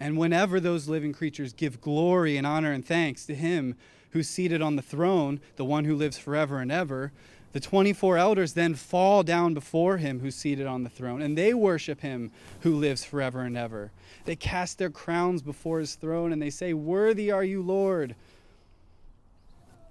And 0.00 0.16
whenever 0.16 0.58
those 0.58 0.88
living 0.88 1.12
creatures 1.12 1.52
give 1.52 1.82
glory 1.82 2.38
and 2.38 2.46
honor 2.46 2.72
and 2.72 2.84
thanks 2.84 3.26
to 3.26 3.34
him 3.34 3.76
who's 4.12 4.28
seated 4.28 4.62
on 4.62 4.76
the 4.76 4.82
throne, 4.82 5.40
the 5.56 5.64
one 5.64 5.84
who 5.84 5.94
lives 5.94 6.18
forever 6.18 6.58
and 6.58 6.72
ever, 6.72 7.12
the 7.52 7.60
24 7.60 8.16
elders 8.16 8.54
then 8.54 8.74
fall 8.74 9.22
down 9.22 9.54
before 9.54 9.98
him 9.98 10.20
who's 10.20 10.36
seated 10.36 10.66
on 10.66 10.84
the 10.84 10.88
throne, 10.88 11.20
and 11.20 11.36
they 11.36 11.52
worship 11.52 12.00
him 12.00 12.30
who 12.60 12.76
lives 12.76 13.04
forever 13.04 13.42
and 13.42 13.56
ever. 13.56 13.90
They 14.24 14.36
cast 14.36 14.78
their 14.78 14.90
crowns 14.90 15.42
before 15.42 15.80
his 15.80 15.96
throne 15.96 16.32
and 16.32 16.40
they 16.40 16.50
say, 16.50 16.72
Worthy 16.72 17.30
are 17.30 17.44
you, 17.44 17.62
Lord. 17.62 18.14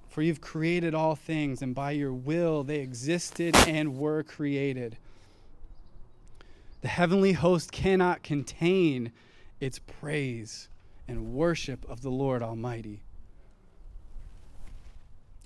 For 0.07 0.23
you've 0.23 0.41
created 0.41 0.95
all 0.95 1.15
things, 1.15 1.61
and 1.61 1.75
by 1.75 1.91
your 1.91 2.13
will 2.13 2.63
they 2.63 2.79
existed 2.79 3.55
and 3.67 3.97
were 3.97 4.23
created. 4.23 4.97
The 6.81 6.87
heavenly 6.87 7.33
host 7.33 7.71
cannot 7.71 8.23
contain 8.23 9.11
its 9.59 9.79
praise 9.79 10.69
and 11.07 11.33
worship 11.33 11.85
of 11.89 12.01
the 12.01 12.11
Lord 12.11 12.41
Almighty. 12.41 13.01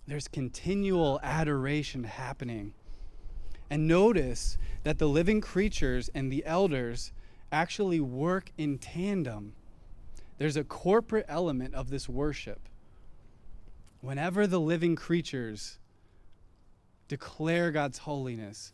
There's 0.07 0.27
continual 0.27 1.19
adoration 1.23 2.03
happening. 2.03 2.73
And 3.69 3.87
notice 3.87 4.57
that 4.83 4.99
the 4.99 5.07
living 5.07 5.41
creatures 5.41 6.09
and 6.13 6.31
the 6.31 6.45
elders 6.45 7.11
actually 7.51 7.99
work 7.99 8.51
in 8.57 8.77
tandem. 8.77 9.53
There's 10.37 10.57
a 10.57 10.63
corporate 10.63 11.25
element 11.29 11.73
of 11.73 11.89
this 11.89 12.09
worship. 12.09 12.67
Whenever 14.01 14.45
the 14.45 14.59
living 14.59 14.95
creatures 14.95 15.79
declare 17.07 17.71
God's 17.71 17.99
holiness, 17.99 18.73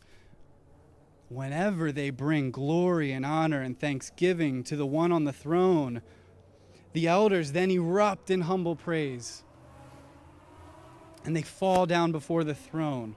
whenever 1.30 1.92
they 1.92 2.10
bring 2.10 2.50
glory 2.50 3.12
and 3.12 3.24
honor 3.24 3.62
and 3.62 3.78
thanksgiving 3.78 4.64
to 4.64 4.74
the 4.74 4.84
one 4.84 5.12
on 5.12 5.24
the 5.24 5.32
throne, 5.32 6.02
the 6.92 7.06
elders 7.06 7.52
then 7.52 7.70
erupt 7.70 8.30
in 8.30 8.42
humble 8.42 8.74
praise. 8.74 9.44
And 11.24 11.36
they 11.36 11.42
fall 11.42 11.86
down 11.86 12.10
before 12.10 12.42
the 12.42 12.54
throne. 12.54 13.14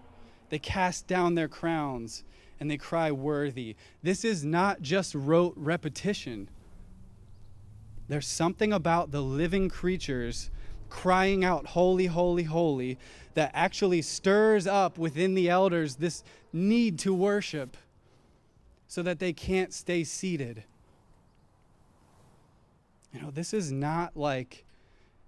They 0.50 0.60
cast 0.60 1.08
down 1.08 1.34
their 1.34 1.48
crowns 1.48 2.24
and 2.60 2.70
they 2.70 2.78
cry, 2.78 3.12
Worthy. 3.12 3.76
This 4.04 4.24
is 4.24 4.46
not 4.46 4.84
just 4.84 5.16
rote 5.16 5.56
repetition. 5.58 6.50
There's 8.08 8.28
something 8.28 8.72
about 8.72 9.10
the 9.10 9.22
living 9.22 9.70
creatures 9.70 10.52
crying 10.88 11.44
out, 11.44 11.66
Holy, 11.66 12.06
holy, 12.06 12.44
holy, 12.44 13.00
that 13.34 13.50
actually 13.56 14.04
stirs 14.04 14.68
up 14.68 15.00
within 15.00 15.34
the 15.34 15.50
elders 15.50 15.96
this 15.96 16.24
need 16.52 17.00
to 17.00 17.12
worship 17.12 17.76
so 18.94 19.02
that 19.02 19.18
they 19.18 19.34
can't 19.34 19.74
stay 19.74 20.04
seated. 20.04 20.64
You 23.12 23.24
know, 23.24 23.32
this 23.32 23.52
is 23.52 23.72
not 23.72 24.16
like 24.16 24.66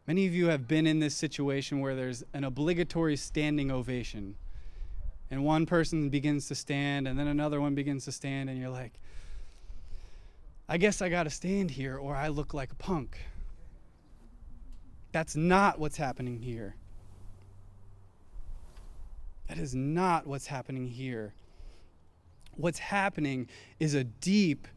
many 0.06 0.28
of 0.28 0.36
you 0.36 0.50
have 0.50 0.68
been 0.68 0.86
in 0.86 1.00
this 1.00 1.16
situation 1.16 1.80
where 1.80 1.96
there's 1.96 2.24
an 2.36 2.44
obligatory 2.44 3.16
standing 3.16 3.72
ovation. 3.72 4.36
And 5.32 5.44
one 5.44 5.66
person 5.66 6.12
begins 6.12 6.48
to 6.50 6.54
stand, 6.54 7.08
and 7.08 7.18
then 7.18 7.26
another 7.26 7.60
one 7.60 7.74
begins 7.74 8.06
to 8.06 8.12
stand, 8.12 8.52
and 8.52 8.60
you're 8.60 8.70
like, 8.70 9.00
I 10.70 10.78
guess 10.78 11.02
I 11.02 11.10
got 11.10 11.24
to 11.24 11.32
stand 11.32 11.72
here 11.72 11.98
or 11.98 12.16
I 12.16 12.28
look 12.28 12.54
like 12.54 12.72
a 12.72 12.76
punk. 12.76 13.18
That's 15.12 15.36
not 15.36 15.80
what's 15.80 15.98
happening 15.98 16.40
here. 16.40 16.76
That 19.48 19.58
is 19.58 19.74
not 19.74 20.28
what's 20.28 20.46
happening 20.46 20.86
here 20.86 21.34
what's 22.58 22.80
happening 22.80 23.48
is 23.80 23.94
a 23.94 24.04
deep 24.04 24.68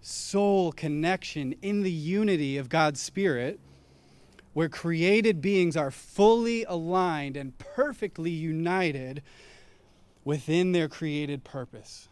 soul 0.00 0.72
connection 0.72 1.54
in 1.62 1.82
the 1.82 1.92
unity 1.92 2.56
of 2.56 2.68
God's 2.68 3.00
Spirit, 3.00 3.60
where 4.52 4.68
created 4.68 5.40
beings 5.40 5.76
are 5.76 5.90
fully 5.90 6.64
aligned 6.64 7.36
and 7.36 7.56
perfectly 7.58 8.30
united 8.30 9.22
within 10.24 10.72
their 10.72 10.88
created 10.88 11.44
purpose. 11.44 12.08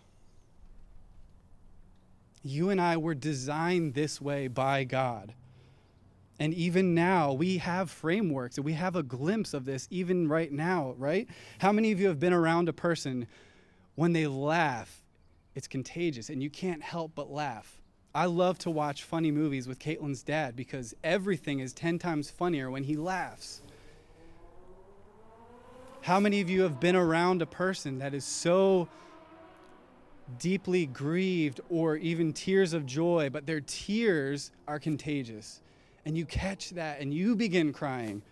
You 2.42 2.70
and 2.70 2.80
I 2.80 2.96
were 2.96 3.14
designed 3.14 3.94
this 3.94 4.20
way 4.20 4.46
by 4.46 4.84
God. 4.84 5.34
And 6.38 6.52
even 6.54 6.94
now, 6.94 7.32
we 7.32 7.58
have 7.58 7.90
frameworks 7.90 8.56
and 8.56 8.64
we 8.64 8.74
have 8.74 8.94
a 8.94 9.02
glimpse 9.02 9.54
of 9.54 9.64
this 9.64 9.88
even 9.90 10.28
right 10.28 10.52
now, 10.52 10.94
right? 10.98 11.28
How 11.58 11.72
many 11.72 11.92
of 11.92 12.00
you 12.00 12.08
have 12.08 12.20
been 12.20 12.32
around 12.32 12.68
a 12.68 12.74
person 12.74 13.26
when 13.94 14.12
they 14.12 14.26
laugh, 14.26 15.02
it's 15.56 15.66
contagious 15.66 16.28
and 16.28 16.42
you 16.42 16.50
can't 16.50 16.82
help 16.82 17.12
but 17.16 17.32
laugh? 17.32 17.80
I 18.14 18.26
love 18.26 18.58
to 18.60 18.70
watch 18.70 19.02
funny 19.02 19.30
movies 19.30 19.66
with 19.66 19.78
Caitlin's 19.78 20.22
dad 20.22 20.54
because 20.54 20.94
everything 21.02 21.60
is 21.60 21.72
10 21.72 21.98
times 21.98 22.30
funnier 22.30 22.70
when 22.70 22.84
he 22.84 22.96
laughs. 22.96 23.62
How 26.02 26.20
many 26.20 26.40
of 26.40 26.48
you 26.48 26.62
have 26.62 26.78
been 26.78 26.94
around 26.94 27.42
a 27.42 27.46
person 27.46 27.98
that 27.98 28.14
is 28.14 28.24
so 28.24 28.88
deeply 30.38 30.86
grieved 30.86 31.60
or 31.68 31.96
even 31.96 32.32
tears 32.32 32.72
of 32.72 32.86
joy, 32.86 33.28
but 33.30 33.46
their 33.46 33.60
tears 33.60 34.52
are 34.68 34.78
contagious? 34.78 35.60
And 36.04 36.16
you 36.16 36.24
catch 36.24 36.70
that 36.70 37.00
and 37.00 37.12
you 37.12 37.34
begin 37.34 37.72
crying. 37.72 38.22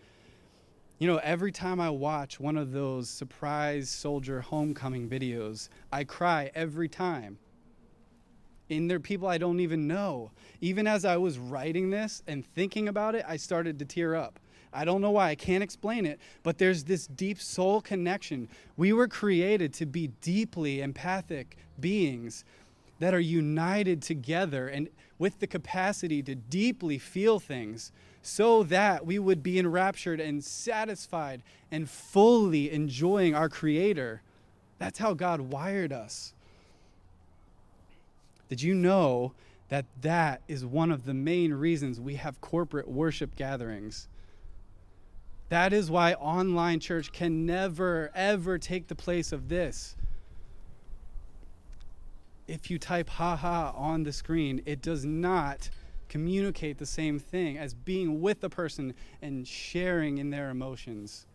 You 0.99 1.09
know, 1.09 1.19
every 1.19 1.51
time 1.51 1.81
I 1.81 1.91
watch 1.91 2.39
one 2.39 2.57
of 2.57 2.71
those 2.71 3.11
surprise 3.11 3.91
soldier 3.91 4.41
homecoming 4.41 5.09
videos, 5.09 5.69
I 5.91 6.05
cry 6.05 6.53
every 6.55 6.89
time. 6.89 7.39
And 8.71 8.89
they're 8.89 9.01
people 9.01 9.27
I 9.27 9.39
don't 9.39 9.61
even 9.61 9.89
know. 9.89 10.31
Even 10.61 10.87
as 10.87 11.05
I 11.05 11.17
was 11.17 11.37
writing 11.39 11.91
this 11.91 12.23
and 12.29 12.47
thinking 12.47 12.89
about 12.89 13.17
it, 13.17 13.25
I 13.27 13.37
started 13.37 13.79
to 13.81 13.85
tear 13.85 14.15
up. 14.15 14.39
I 14.73 14.85
don't 14.85 15.01
know 15.01 15.11
why, 15.11 15.31
I 15.31 15.35
can't 15.35 15.63
explain 15.63 16.07
it, 16.07 16.21
but 16.43 16.59
there's 16.59 16.85
this 16.85 17.07
deep 17.07 17.41
soul 17.41 17.81
connection. 17.81 18.49
We 18.77 18.93
were 18.93 19.07
created 19.09 19.73
to 19.75 19.87
be 19.87 20.09
deeply 20.21 20.81
empathic 20.81 21.57
beings 21.79 22.45
that 23.01 23.15
are 23.15 23.21
united 23.21 24.01
together 24.01 24.69
and 24.69 24.89
with 25.19 25.41
the 25.41 25.47
capacity 25.47 26.23
to 26.23 26.35
deeply 26.35 26.99
feel 26.99 27.39
things 27.39 27.93
so 28.27 28.63
that 28.63 29.05
we 29.05 29.19
would 29.19 29.43
be 29.43 29.59
enraptured 29.59 30.19
and 30.19 30.43
satisfied 30.43 31.43
and 31.71 31.91
fully 31.91 32.71
enjoying 32.71 33.35
our 33.35 33.51
Creator. 33.51 34.23
That's 34.79 34.99
how 34.99 35.13
God 35.13 35.43
wired 35.43 35.93
us. 35.93 36.33
Did 38.49 38.63
you 38.63 38.75
know 38.75 39.35
that 39.69 39.85
that 40.01 40.41
is 40.49 40.65
one 40.65 40.91
of 40.91 41.05
the 41.05 41.13
main 41.13 41.53
reasons 41.53 42.01
we 42.01 42.15
have 42.15 42.41
corporate 42.41 42.89
worship 42.89 43.37
gatherings? 43.37 44.09
That 45.51 45.75
is 45.75 45.91
why 45.91 46.15
online 46.15 46.81
church 46.81 47.13
can 47.13 47.45
never, 47.45 48.11
ever 48.15 48.57
take 48.57 48.89
the 48.89 48.95
place 48.95 49.33
of 49.33 49.51
this. 49.51 49.97
If 52.49 52.71
you 52.71 52.79
type 52.79 53.11
haha 53.11 53.73
on 53.77 54.05
the 54.05 54.13
screen, 54.13 54.63
it 54.65 54.81
does 54.81 55.05
not 55.05 55.69
communicate 56.15 56.79
the 56.79 56.87
same 56.87 57.19
thing 57.19 57.59
as 57.59 57.75
being 57.75 58.21
with 58.21 58.41
the 58.41 58.49
person 58.49 58.95
and 59.21 59.49
sharing 59.49 60.19
in 60.19 60.31
their 60.31 60.49
emotions. 60.49 61.27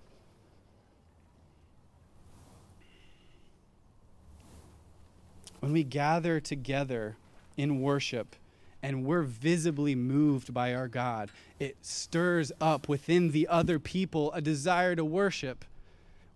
When 5.60 5.74
we 5.74 5.84
gather 5.84 6.40
together 6.40 7.18
in 7.58 7.82
worship, 7.82 8.38
and 8.82 9.04
we're 9.04 9.24
visibly 9.24 9.96
moved 9.96 10.54
by 10.54 10.74
our 10.74 10.88
God, 10.88 11.30
it 11.60 11.76
stirs 11.82 12.50
up 12.62 12.88
within 12.88 13.32
the 13.32 13.50
other 13.50 13.80
people 13.80 14.32
a 14.32 14.40
desire 14.40 14.96
to 14.96 15.04
worship. 15.04 15.66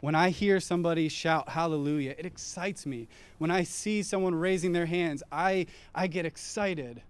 When 0.02 0.16
I 0.16 0.32
hear 0.32 0.60
somebody 0.60 1.08
shout 1.08 1.48
hallelujah, 1.48 2.14
it 2.18 2.26
excites 2.26 2.86
me. 2.86 3.08
When 3.38 3.52
I 3.52 3.64
see 3.64 4.04
someone 4.04 4.36
raising 4.36 4.74
their 4.74 4.88
hands, 4.88 5.24
I, 5.32 5.68
I 5.96 6.08
get 6.08 6.26
excited. 6.26 7.02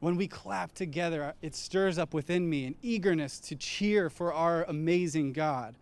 When 0.00 0.16
we 0.16 0.26
clap 0.26 0.74
together, 0.74 1.22
uh, 1.22 1.32
it 1.42 1.54
stirs 1.54 1.98
up 1.98 2.14
within 2.14 2.48
me 2.48 2.64
an 2.66 2.74
eagerness 2.82 3.38
to 3.40 3.54
cheer 3.54 4.08
for 4.08 4.32
our 4.32 4.64
amazing 4.64 5.34
God. 5.34 5.74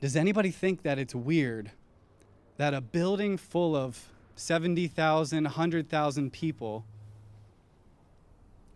Does 0.00 0.16
anybody 0.16 0.50
think 0.50 0.82
that 0.82 0.98
it's 0.98 1.14
weird 1.14 1.70
that 2.58 2.74
a 2.74 2.80
building 2.80 3.36
full 3.36 3.74
of 3.74 4.08
70,000, 4.36 5.44
100,000 5.44 6.32
people 6.32 6.84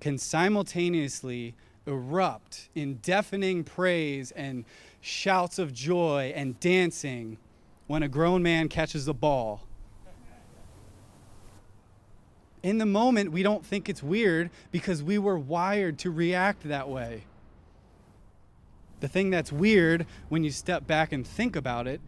can 0.01 0.19
simultaneously 0.19 1.55
erupt 1.87 2.69
in 2.75 2.95
deafening 2.97 3.65
praise 3.65 4.31
and 4.33 4.65
shouts 5.01 5.59
of 5.59 5.73
joy 5.73 6.33
and 6.35 6.59
dancing 6.61 7.39
when 7.87 8.03
a 8.03 8.09
grown 8.09 8.43
man 8.43 8.69
catches 8.69 9.07
a 9.07 9.15
ball. 9.15 9.63
In 12.63 12.79
the 12.79 12.87
moment, 12.87 13.33
we 13.33 13.43
don't 13.43 13.65
think 13.65 13.89
it's 13.89 14.03
weird 14.03 14.51
because 14.71 15.03
we 15.03 15.19
were 15.19 15.39
wired 15.39 15.99
to 15.99 16.11
react 16.11 16.65
that 16.65 16.89
way. 16.89 17.25
The 19.01 19.09
thing 19.09 19.31
that's 19.31 19.53
weird 19.53 20.07
when 20.29 20.43
you 20.43 20.51
step 20.51 20.87
back 20.87 21.13
and 21.13 21.27
think 21.27 21.55
about 21.55 21.87
it 21.87 22.01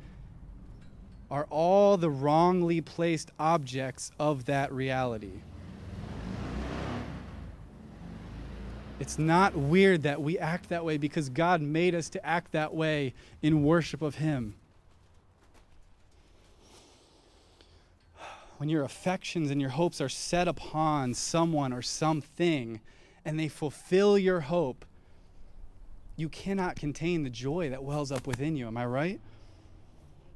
are 1.30 1.46
all 1.50 1.96
the 1.96 2.10
wrongly 2.10 2.80
placed 2.80 3.30
objects 3.38 4.10
of 4.18 4.46
that 4.46 4.72
reality. 4.72 5.42
It's 9.00 9.18
not 9.18 9.54
weird 9.54 10.02
that 10.02 10.20
we 10.20 10.38
act 10.38 10.70
that 10.70 10.84
way 10.84 10.96
because 10.96 11.28
God 11.28 11.60
made 11.60 11.94
us 11.94 12.08
to 12.10 12.26
act 12.26 12.52
that 12.52 12.74
way 12.74 13.14
in 13.42 13.62
worship 13.62 14.02
of 14.02 14.16
Him. 14.16 14.54
When 18.58 18.68
your 18.68 18.82
affections 18.82 19.52
and 19.52 19.60
your 19.60 19.70
hopes 19.70 20.00
are 20.00 20.08
set 20.08 20.48
upon 20.48 21.14
someone 21.14 21.72
or 21.72 21.80
something 21.80 22.80
and 23.24 23.38
they 23.38 23.46
fulfill 23.46 24.18
your 24.18 24.40
hope, 24.40 24.84
you 26.16 26.28
cannot 26.28 26.74
contain 26.74 27.22
the 27.22 27.30
joy 27.30 27.70
that 27.70 27.84
wells 27.84 28.10
up 28.10 28.26
within 28.26 28.56
you. 28.56 28.66
Am 28.66 28.76
I 28.76 28.84
right? 28.84 29.20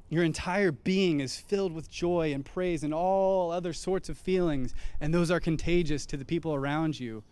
Your 0.09 0.23
entire 0.23 0.71
being 0.71 1.19
is 1.19 1.37
filled 1.37 1.73
with 1.73 1.91
joy 1.91 2.31
and 2.33 2.45
praise 2.45 2.81
and 2.81 2.93
all 2.93 3.51
other 3.51 3.73
sorts 3.73 4.07
of 4.07 4.17
feelings, 4.17 4.73
and 5.01 5.13
those 5.13 5.29
are 5.29 5.41
contagious 5.41 6.05
to 6.05 6.15
the 6.15 6.23
people 6.23 6.55
around 6.55 6.99
you. 7.01 7.23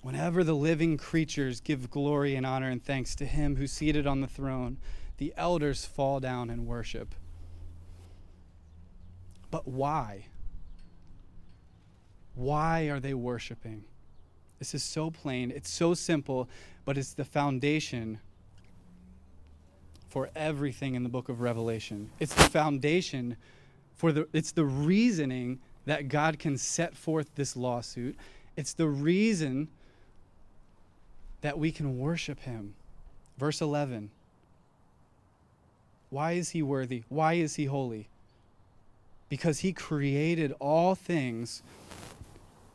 Whenever 0.00 0.44
the 0.44 0.54
living 0.54 0.96
creatures 0.96 1.60
give 1.60 1.90
glory 1.90 2.36
and 2.36 2.46
honor 2.46 2.70
and 2.70 2.84
thanks 2.84 3.16
to 3.16 3.26
him 3.26 3.56
who's 3.56 3.72
seated 3.72 4.06
on 4.06 4.20
the 4.20 4.28
throne, 4.28 4.76
the 5.16 5.34
elders 5.36 5.84
fall 5.84 6.20
down 6.20 6.50
and 6.50 6.68
worship. 6.68 7.16
But 9.50 9.66
why? 9.66 10.26
Why 12.34 12.84
are 12.84 13.00
they 13.00 13.14
worshiping? 13.14 13.84
This 14.58 14.74
is 14.74 14.82
so 14.82 15.10
plain, 15.10 15.50
it's 15.50 15.70
so 15.70 15.94
simple, 15.94 16.48
but 16.84 16.96
it's 16.96 17.14
the 17.14 17.24
foundation 17.24 18.20
for 20.08 20.30
everything 20.34 20.94
in 20.94 21.02
the 21.02 21.08
book 21.08 21.28
of 21.28 21.40
Revelation. 21.40 22.10
It's 22.18 22.34
the 22.34 22.44
foundation 22.44 23.36
for 23.96 24.12
the 24.12 24.28
it's 24.32 24.52
the 24.52 24.64
reasoning 24.64 25.58
that 25.84 26.08
God 26.08 26.38
can 26.38 26.56
set 26.56 26.96
forth 26.96 27.34
this 27.34 27.56
lawsuit. 27.56 28.16
It's 28.56 28.72
the 28.72 28.88
reason 28.88 29.68
that 31.42 31.58
we 31.58 31.70
can 31.70 31.98
worship 31.98 32.40
him. 32.40 32.74
Verse 33.38 33.60
11. 33.60 34.10
Why 36.10 36.32
is 36.32 36.50
he 36.50 36.62
worthy? 36.62 37.04
Why 37.08 37.34
is 37.34 37.56
he 37.56 37.66
holy? 37.66 38.08
Because 39.28 39.60
he 39.60 39.72
created 39.72 40.52
all 40.60 40.94
things 40.94 41.62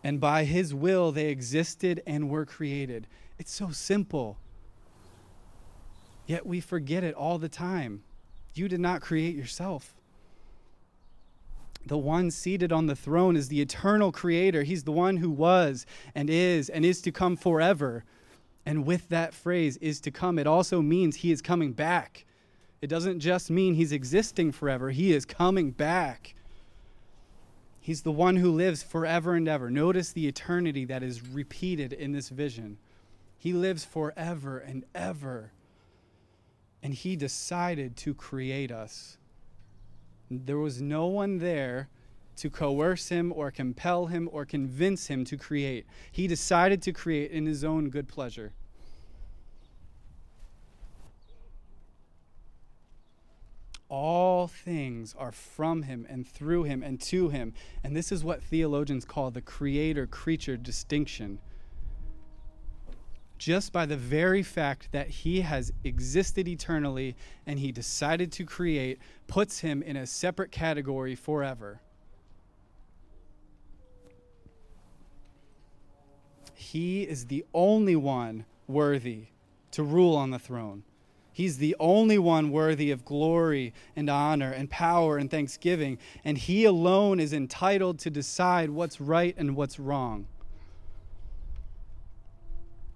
and 0.03 0.19
by 0.19 0.43
his 0.43 0.73
will 0.73 1.11
they 1.11 1.27
existed 1.27 2.01
and 2.05 2.29
were 2.29 2.45
created. 2.45 3.07
It's 3.37 3.51
so 3.51 3.71
simple. 3.71 4.37
Yet 6.25 6.45
we 6.45 6.59
forget 6.59 7.03
it 7.03 7.15
all 7.15 7.37
the 7.37 7.49
time. 7.49 8.03
You 8.53 8.67
did 8.67 8.79
not 8.79 9.01
create 9.01 9.35
yourself. 9.35 9.95
The 11.85 11.97
one 11.97 12.29
seated 12.29 12.71
on 12.71 12.85
the 12.87 12.95
throne 12.95 13.35
is 13.35 13.47
the 13.47 13.61
eternal 13.61 14.11
creator. 14.11 14.63
He's 14.63 14.83
the 14.83 14.91
one 14.91 15.17
who 15.17 15.29
was 15.29 15.85
and 16.13 16.29
is 16.29 16.69
and 16.69 16.85
is 16.85 17.01
to 17.01 17.11
come 17.11 17.35
forever. 17.35 18.03
And 18.65 18.85
with 18.85 19.09
that 19.09 19.33
phrase, 19.33 19.77
is 19.77 19.99
to 20.01 20.11
come, 20.11 20.37
it 20.37 20.45
also 20.45 20.81
means 20.81 21.17
he 21.17 21.31
is 21.31 21.41
coming 21.41 21.73
back. 21.73 22.25
It 22.81 22.87
doesn't 22.87 23.19
just 23.19 23.49
mean 23.49 23.73
he's 23.73 23.91
existing 23.91 24.51
forever, 24.51 24.91
he 24.91 25.13
is 25.13 25.25
coming 25.25 25.71
back. 25.71 26.35
He's 27.81 28.03
the 28.03 28.11
one 28.11 28.37
who 28.37 28.51
lives 28.51 28.83
forever 28.83 29.33
and 29.33 29.47
ever. 29.47 29.69
Notice 29.69 30.13
the 30.13 30.27
eternity 30.27 30.85
that 30.85 31.03
is 31.03 31.27
repeated 31.27 31.91
in 31.91 32.13
this 32.13 32.29
vision. 32.29 32.77
He 33.37 33.51
lives 33.51 33.83
forever 33.83 34.59
and 34.59 34.85
ever 34.95 35.51
and 36.83 36.93
he 36.93 37.15
decided 37.15 37.95
to 37.95 38.13
create 38.13 38.71
us. 38.71 39.17
There 40.29 40.57
was 40.57 40.81
no 40.81 41.07
one 41.07 41.37
there 41.37 41.89
to 42.37 42.49
coerce 42.49 43.09
him 43.09 43.31
or 43.35 43.51
compel 43.51 44.07
him 44.07 44.29
or 44.31 44.45
convince 44.45 45.07
him 45.07 45.25
to 45.25 45.37
create. 45.37 45.85
He 46.11 46.27
decided 46.27 46.81
to 46.83 46.93
create 46.93 47.31
in 47.31 47.45
his 47.45 47.63
own 47.63 47.89
good 47.89 48.07
pleasure. 48.07 48.53
All 53.91 54.47
things 54.47 55.13
are 55.19 55.33
from 55.33 55.83
him 55.83 56.07
and 56.09 56.25
through 56.25 56.63
him 56.63 56.81
and 56.81 56.99
to 57.01 57.27
him. 57.27 57.53
And 57.83 57.95
this 57.95 58.09
is 58.09 58.23
what 58.23 58.41
theologians 58.41 59.03
call 59.03 59.31
the 59.31 59.41
creator 59.41 60.07
creature 60.07 60.55
distinction. 60.55 61.39
Just 63.37 63.73
by 63.73 63.85
the 63.85 63.97
very 63.97 64.43
fact 64.43 64.93
that 64.93 65.09
he 65.09 65.41
has 65.41 65.73
existed 65.83 66.47
eternally 66.47 67.17
and 67.45 67.59
he 67.59 67.73
decided 67.73 68.31
to 68.33 68.45
create 68.45 68.99
puts 69.27 69.59
him 69.59 69.83
in 69.83 69.97
a 69.97 70.07
separate 70.07 70.51
category 70.51 71.13
forever. 71.13 71.81
He 76.53 77.01
is 77.01 77.25
the 77.25 77.43
only 77.53 77.97
one 77.97 78.45
worthy 78.67 79.25
to 79.71 79.83
rule 79.83 80.15
on 80.15 80.29
the 80.29 80.39
throne. 80.39 80.83
He's 81.41 81.57
the 81.57 81.75
only 81.79 82.19
one 82.19 82.51
worthy 82.51 82.91
of 82.91 83.03
glory 83.03 83.73
and 83.95 84.11
honor 84.11 84.51
and 84.51 84.69
power 84.69 85.17
and 85.17 85.31
thanksgiving, 85.31 85.97
and 86.23 86.37
He 86.37 86.65
alone 86.65 87.19
is 87.19 87.33
entitled 87.33 87.97
to 87.97 88.11
decide 88.11 88.69
what's 88.69 89.01
right 89.01 89.33
and 89.35 89.55
what's 89.55 89.79
wrong. 89.79 90.27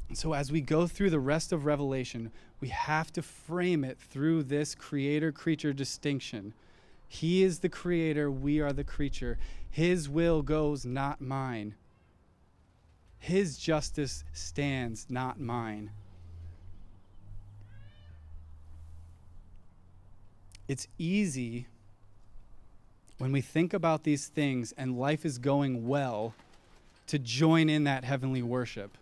And 0.09 0.15
so, 0.15 0.33
as 0.33 0.51
we 0.51 0.61
go 0.61 0.85
through 0.85 1.09
the 1.09 1.19
rest 1.19 1.51
of 1.51 1.65
Revelation, 1.65 2.31
we 2.59 2.67
have 2.67 3.11
to 3.13 3.23
frame 3.23 3.83
it 3.83 3.97
through 3.97 4.43
this 4.43 4.75
creator 4.75 5.31
creature 5.31 5.73
distinction. 5.73 6.53
He 7.07 7.41
is 7.41 7.61
the 7.61 7.69
creator, 7.69 8.29
we 8.29 8.61
are 8.61 8.73
the 8.73 8.83
creature. 8.83 9.39
His 9.71 10.07
will 10.07 10.43
goes, 10.43 10.85
not 10.85 11.19
mine. 11.19 11.73
His 13.17 13.57
justice 13.57 14.23
stands, 14.33 15.07
not 15.09 15.39
mine. 15.39 15.89
It's 20.67 20.87
easy 20.97 21.67
when 23.17 23.31
we 23.31 23.41
think 23.41 23.73
about 23.73 24.03
these 24.03 24.27
things 24.27 24.73
and 24.77 24.97
life 24.97 25.25
is 25.25 25.37
going 25.37 25.87
well 25.87 26.33
to 27.07 27.19
join 27.19 27.69
in 27.69 27.83
that 27.83 28.03
heavenly 28.03 28.41
worship. 28.41 28.97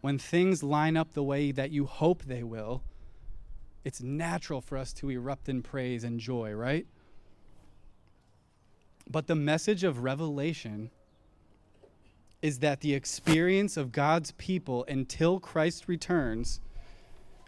When 0.00 0.18
things 0.18 0.62
line 0.62 0.96
up 0.96 1.12
the 1.12 1.22
way 1.22 1.52
that 1.52 1.70
you 1.70 1.86
hope 1.86 2.24
they 2.24 2.42
will, 2.42 2.82
it's 3.84 4.00
natural 4.00 4.60
for 4.60 4.78
us 4.78 4.92
to 4.94 5.10
erupt 5.10 5.48
in 5.48 5.62
praise 5.62 6.04
and 6.04 6.18
joy, 6.18 6.52
right? 6.52 6.86
But 9.08 9.26
the 9.26 9.34
message 9.34 9.84
of 9.84 10.02
Revelation 10.02 10.90
is 12.40 12.58
that 12.60 12.80
the 12.80 12.94
experience 12.94 13.76
of 13.76 13.92
God's 13.92 14.32
people 14.32 14.84
until 14.88 15.40
Christ 15.40 15.88
returns 15.88 16.60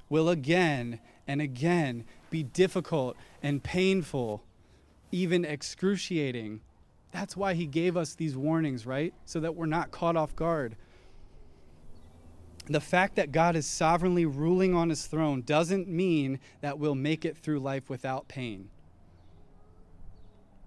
will 0.09 0.29
again 0.29 1.01
and 1.27 1.41
again 1.41 2.05
be 2.31 2.43
difficult 2.43 3.17
and 3.43 3.63
painful, 3.63 4.43
even 5.13 5.45
excruciating. 5.45 6.61
That's 7.13 7.37
why 7.37 7.55
he 7.55 7.67
gave 7.67 7.97
us 7.97 8.15
these 8.15 8.37
warnings, 8.37 8.87
right? 8.87 9.15
So 9.25 9.41
that 9.41 9.55
we're 9.55 9.67
not 9.67 9.91
caught 9.91 10.17
off 10.17 10.37
guard. 10.37 10.77
The 12.67 12.81
fact 12.81 13.15
that 13.17 13.31
God 13.31 13.55
is 13.55 13.67
sovereignly 13.67 14.27
ruling 14.27 14.75
on 14.75 14.91
his 14.91 15.07
throne 15.07 15.43
doesn't 15.43 15.89
mean 15.89 16.41
that 16.61 16.79
we'll 16.79 16.97
make 16.97 17.25
it 17.25 17.37
through 17.37 17.61
life 17.61 17.89
without 17.89 18.27
pain. 18.27 18.71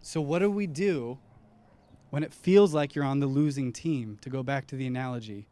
So, 0.01 0.22
what 0.22 0.39
do 0.39 0.49
we 0.49 0.66
do 0.66 1.20
when 2.10 2.24
it 2.24 2.34
feels 2.34 2.74
like 2.74 2.95
you're 2.95 3.03
on 3.03 3.20
the 3.20 3.28
losing 3.28 3.74
team, 3.74 4.18
to 4.22 4.30
go 4.30 4.41
back 4.43 4.66
to 4.68 4.76
the 4.76 4.88
analogy? 4.88 5.47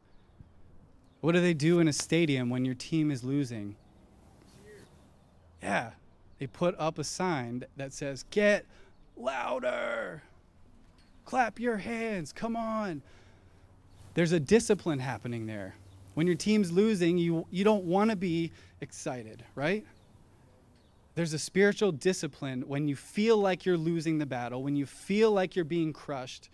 What 1.19 1.33
do 1.33 1.41
they 1.41 1.53
do 1.53 1.79
in 1.79 1.87
a 1.87 1.93
stadium 1.93 2.49
when 2.49 2.63
your 2.63 2.75
team 2.75 3.11
is 3.11 3.23
losing? 3.23 3.75
Yeah, 5.61 5.91
they 6.39 6.47
put 6.47 6.75
up 6.77 6.99
a 6.99 7.03
sign 7.03 7.63
that 7.77 7.93
says, 7.93 8.25
Get 8.31 8.65
louder. 9.15 10.23
Clap 11.25 11.59
your 11.59 11.77
hands. 11.77 12.31
Come 12.31 12.55
on. 12.55 13.01
There's 14.13 14.31
a 14.31 14.39
discipline 14.39 14.99
happening 14.99 15.45
there. 15.45 15.75
When 16.13 16.25
your 16.25 16.35
team's 16.35 16.71
losing, 16.71 17.17
you, 17.17 17.45
you 17.51 17.63
don't 17.63 17.83
want 17.83 18.09
to 18.09 18.15
be 18.15 18.51
excited, 18.81 19.43
right? 19.53 19.85
There's 21.13 21.33
a 21.33 21.39
spiritual 21.39 21.91
discipline 21.91 22.63
when 22.67 22.87
you 22.87 22.95
feel 22.95 23.37
like 23.37 23.65
you're 23.65 23.77
losing 23.77 24.17
the 24.17 24.25
battle, 24.25 24.63
when 24.63 24.75
you 24.75 24.85
feel 24.85 25.31
like 25.31 25.55
you're 25.55 25.65
being 25.65 25.93
crushed. 25.93 26.49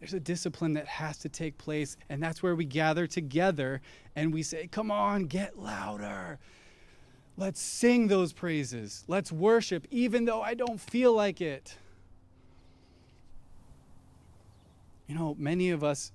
There's 0.00 0.14
a 0.14 0.20
discipline 0.20 0.72
that 0.72 0.86
has 0.86 1.18
to 1.18 1.28
take 1.28 1.58
place, 1.58 1.96
and 2.08 2.22
that's 2.22 2.42
where 2.42 2.56
we 2.56 2.64
gather 2.64 3.06
together 3.06 3.80
and 4.16 4.32
we 4.32 4.42
say, 4.42 4.66
Come 4.66 4.90
on, 4.90 5.26
get 5.26 5.58
louder. 5.58 6.38
Let's 7.36 7.60
sing 7.60 8.08
those 8.08 8.32
praises. 8.32 9.04
Let's 9.08 9.32
worship, 9.32 9.86
even 9.90 10.26
though 10.26 10.42
I 10.42 10.54
don't 10.54 10.80
feel 10.80 11.12
like 11.14 11.40
it. 11.40 11.76
You 15.06 15.14
know, 15.14 15.34
many 15.38 15.70
of 15.70 15.82
us 15.82 16.12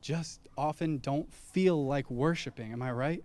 just 0.00 0.40
often 0.56 0.98
don't 0.98 1.32
feel 1.32 1.84
like 1.84 2.10
worshiping. 2.10 2.72
Am 2.72 2.82
I 2.82 2.92
right? 2.92 3.24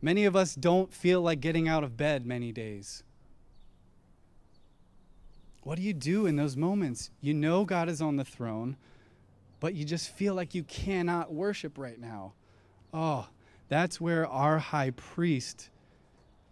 Many 0.00 0.24
of 0.24 0.36
us 0.36 0.54
don't 0.54 0.92
feel 0.92 1.22
like 1.22 1.40
getting 1.40 1.68
out 1.68 1.84
of 1.84 1.96
bed 1.96 2.26
many 2.26 2.52
days. 2.52 3.02
What 5.62 5.76
do 5.76 5.82
you 5.82 5.94
do 5.94 6.26
in 6.26 6.36
those 6.36 6.56
moments? 6.56 7.10
You 7.20 7.32
know 7.32 7.64
God 7.64 7.88
is 7.88 8.02
on 8.02 8.16
the 8.16 8.24
throne, 8.24 8.76
but 9.60 9.74
you 9.74 9.84
just 9.84 10.10
feel 10.10 10.34
like 10.34 10.54
you 10.54 10.62
cannot 10.62 11.32
worship 11.32 11.78
right 11.78 11.98
now. 11.98 12.34
Oh, 12.92 13.28
that's 13.68 14.00
where 14.00 14.26
our 14.26 14.58
high 14.58 14.90
priest 14.90 15.70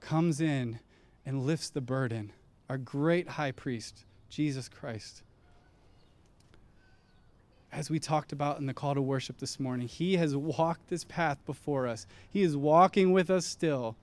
comes 0.02 0.40
in 0.40 0.80
and 1.24 1.46
lifts 1.46 1.70
the 1.70 1.80
burden. 1.80 2.32
Our 2.68 2.76
great 2.76 3.28
high 3.28 3.52
priest, 3.52 4.04
Jesus 4.28 4.68
Christ. 4.68 5.22
As 7.72 7.88
we 7.88 7.98
talked 7.98 8.32
about 8.32 8.58
in 8.58 8.66
the 8.66 8.74
call 8.74 8.94
to 8.94 9.00
worship 9.00 9.38
this 9.38 9.58
morning, 9.58 9.88
he 9.88 10.16
has 10.16 10.36
walked 10.36 10.90
this 10.90 11.04
path 11.04 11.38
before 11.46 11.86
us. 11.86 12.06
He 12.28 12.42
is 12.42 12.54
walking 12.54 13.12
with 13.12 13.30
us 13.30 13.46
still, 13.46 13.96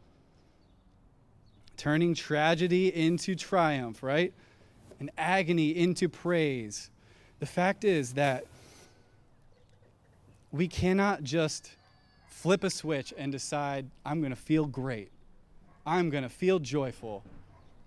turning 1.78 2.16
tragedy 2.16 2.94
into 2.94 3.36
triumph, 3.36 4.02
right? 4.02 4.34
And 5.00 5.12
agony 5.18 5.78
into 5.78 6.10
praise. 6.10 6.90
The 7.40 7.46
fact 7.46 7.84
is 7.84 8.14
that 8.14 8.46
we 10.52 10.68
cannot 10.68 11.24
just 11.24 11.72
flip 12.28 12.64
a 12.64 12.70
switch 12.70 13.14
and 13.18 13.32
decide, 13.32 13.86
I'm 14.04 14.20
going 14.20 14.32
to 14.32 14.36
feel 14.36 14.66
great. 14.66 15.12
I'm 15.90 16.12
going 16.12 16.24
to 16.24 16.30
feel 16.30 16.60
joyful. 16.60 17.24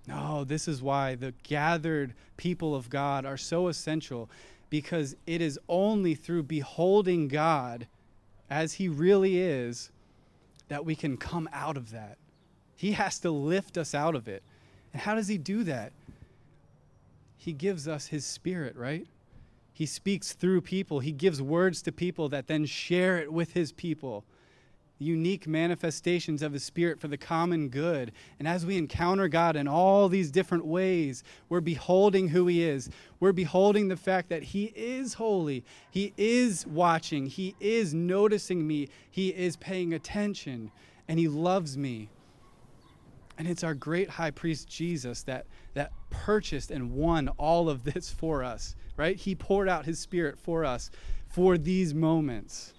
No, 0.09 0.43
this 0.43 0.67
is 0.67 0.83
why 0.83 1.15
the 1.15 1.33
gathered 1.45 2.15
people 2.37 2.75
of 2.75 2.91
God 2.91 3.25
are 3.25 3.37
so 3.37 3.69
essential 3.69 4.29
because 4.71 5.15
it 5.25 5.41
is 5.41 5.57
only 5.69 6.17
through 6.17 6.43
beholding 6.43 7.29
God 7.29 7.87
as 8.51 8.75
He 8.75 8.89
really 8.89 9.39
is 9.39 9.93
that 10.67 10.85
we 10.85 10.97
can 10.97 11.17
come 11.17 11.49
out 11.53 11.77
of 11.77 11.93
that. 11.93 12.19
He 12.75 12.93
has 12.93 13.21
to 13.21 13.31
lift 13.31 13.79
us 13.79 13.95
out 13.95 14.17
of 14.17 14.27
it. 14.27 14.43
And 14.93 15.01
how 15.01 15.15
does 15.15 15.29
He 15.29 15.39
do 15.39 15.63
that? 15.63 15.93
He 17.37 17.53
gives 17.53 17.87
us 17.87 18.09
His 18.09 18.25
Spirit, 18.25 18.75
right? 18.75 19.07
He 19.73 19.87
speaks 19.87 20.33
through 20.33 20.63
people. 20.63 20.99
He 20.99 21.13
gives 21.13 21.41
words 21.41 21.83
to 21.83 21.93
people 21.93 22.29
that 22.31 22.49
then 22.49 22.65
share 22.67 23.19
it 23.19 23.33
with 23.33 23.53
His 23.53 23.71
people 23.71 24.25
unique 25.03 25.47
manifestations 25.47 26.43
of 26.43 26.53
His 26.53 26.65
Spirit 26.65 27.01
for 27.01 27.09
the 27.09 27.17
common 27.17 27.69
good. 27.69 28.13
And 28.39 28.49
as 28.49 28.65
we 28.65 28.79
encounter 28.79 29.29
God 29.29 29.57
in 29.57 29.69
all 29.69 30.09
these 30.09 30.31
different 30.31 30.65
ways, 30.65 31.25
we're 31.49 31.61
beholding 31.61 32.29
who 32.29 32.47
He 32.47 32.63
is. 32.63 32.89
We're 33.21 33.33
beholding 33.33 33.89
the 33.89 33.97
fact 33.97 34.29
that 34.31 34.43
He 34.43 34.73
is 34.75 35.15
holy, 35.15 35.65
He 35.91 36.13
is 36.17 36.67
watching, 36.67 37.27
He 37.27 37.55
is 37.61 37.93
noticing 37.93 38.67
me, 38.67 38.89
He 39.11 39.29
is 39.29 39.57
paying 39.57 39.93
attention, 39.93 40.71
and 41.09 41.19
He 41.19 41.29
loves 41.29 41.77
me. 41.77 42.09
And 43.39 43.49
it's 43.49 43.65
our 43.65 43.75
great 43.75 44.09
high 44.09 44.31
priest 44.31 44.69
Jesus 44.69 45.23
that, 45.25 45.47
that 45.75 45.93
purchased 46.11 46.71
and 46.71 46.93
won 46.93 47.29
all 47.39 47.69
of 47.69 47.85
this 47.85 48.11
for 48.11 48.45
us, 48.45 48.77
right? 48.97 49.17
He 49.17 49.35
poured 49.35 49.69
out 49.69 49.85
his 49.85 49.99
spirit 49.99 50.39
for 50.39 50.65
us 50.65 50.91
for 51.29 51.57
these 51.57 51.95
moments. 51.95 52.75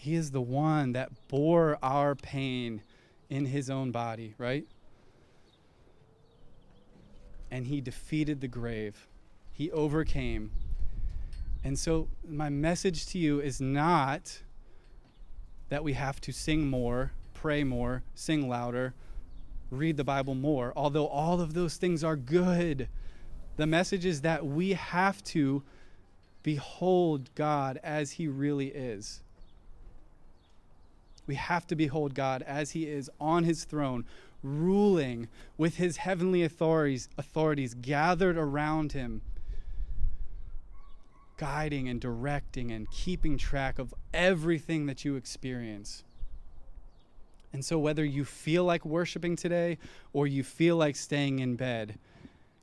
He 0.00 0.14
is 0.14 0.30
the 0.30 0.40
one 0.40 0.92
that 0.92 1.10
bore 1.28 1.76
our 1.82 2.14
pain 2.14 2.80
in 3.28 3.44
his 3.44 3.68
own 3.68 3.90
body, 3.90 4.34
right? 4.38 4.64
And 7.50 7.66
he 7.66 7.82
defeated 7.82 8.40
the 8.40 8.48
grave. 8.48 9.06
He 9.52 9.70
overcame. 9.70 10.52
And 11.62 11.78
so, 11.78 12.08
my 12.26 12.48
message 12.48 13.08
to 13.08 13.18
you 13.18 13.40
is 13.40 13.60
not 13.60 14.40
that 15.68 15.84
we 15.84 15.92
have 15.92 16.18
to 16.22 16.32
sing 16.32 16.70
more, 16.70 17.12
pray 17.34 17.62
more, 17.62 18.02
sing 18.14 18.48
louder, 18.48 18.94
read 19.70 19.98
the 19.98 20.04
Bible 20.04 20.34
more, 20.34 20.72
although 20.76 21.08
all 21.08 21.42
of 21.42 21.52
those 21.52 21.76
things 21.76 22.02
are 22.02 22.16
good. 22.16 22.88
The 23.58 23.66
message 23.66 24.06
is 24.06 24.22
that 24.22 24.46
we 24.46 24.72
have 24.72 25.22
to 25.24 25.62
behold 26.42 27.28
God 27.34 27.78
as 27.82 28.12
he 28.12 28.28
really 28.28 28.68
is 28.68 29.20
We 31.26 31.34
have 31.36 31.66
to 31.68 31.76
behold 31.76 32.14
God 32.14 32.42
as 32.42 32.72
he 32.72 32.88
is 32.88 33.10
on 33.20 33.44
his 33.44 33.64
throne, 33.64 34.04
ruling 34.42 35.28
with 35.56 35.76
his 35.76 35.98
heavenly 35.98 36.42
authorities, 36.42 37.08
authorities 37.18 37.74
gathered 37.74 38.36
around 38.36 38.92
him, 38.92 39.22
guiding 41.36 41.88
and 41.88 42.00
directing 42.00 42.70
and 42.70 42.90
keeping 42.90 43.38
track 43.38 43.78
of 43.78 43.94
everything 44.12 44.86
that 44.86 45.04
you 45.04 45.16
experience. 45.16 46.04
And 47.52 47.64
so, 47.64 47.78
whether 47.78 48.04
you 48.04 48.24
feel 48.24 48.64
like 48.64 48.84
worshiping 48.84 49.36
today 49.36 49.78
or 50.12 50.26
you 50.26 50.44
feel 50.44 50.76
like 50.76 50.96
staying 50.96 51.40
in 51.40 51.56
bed, 51.56 51.98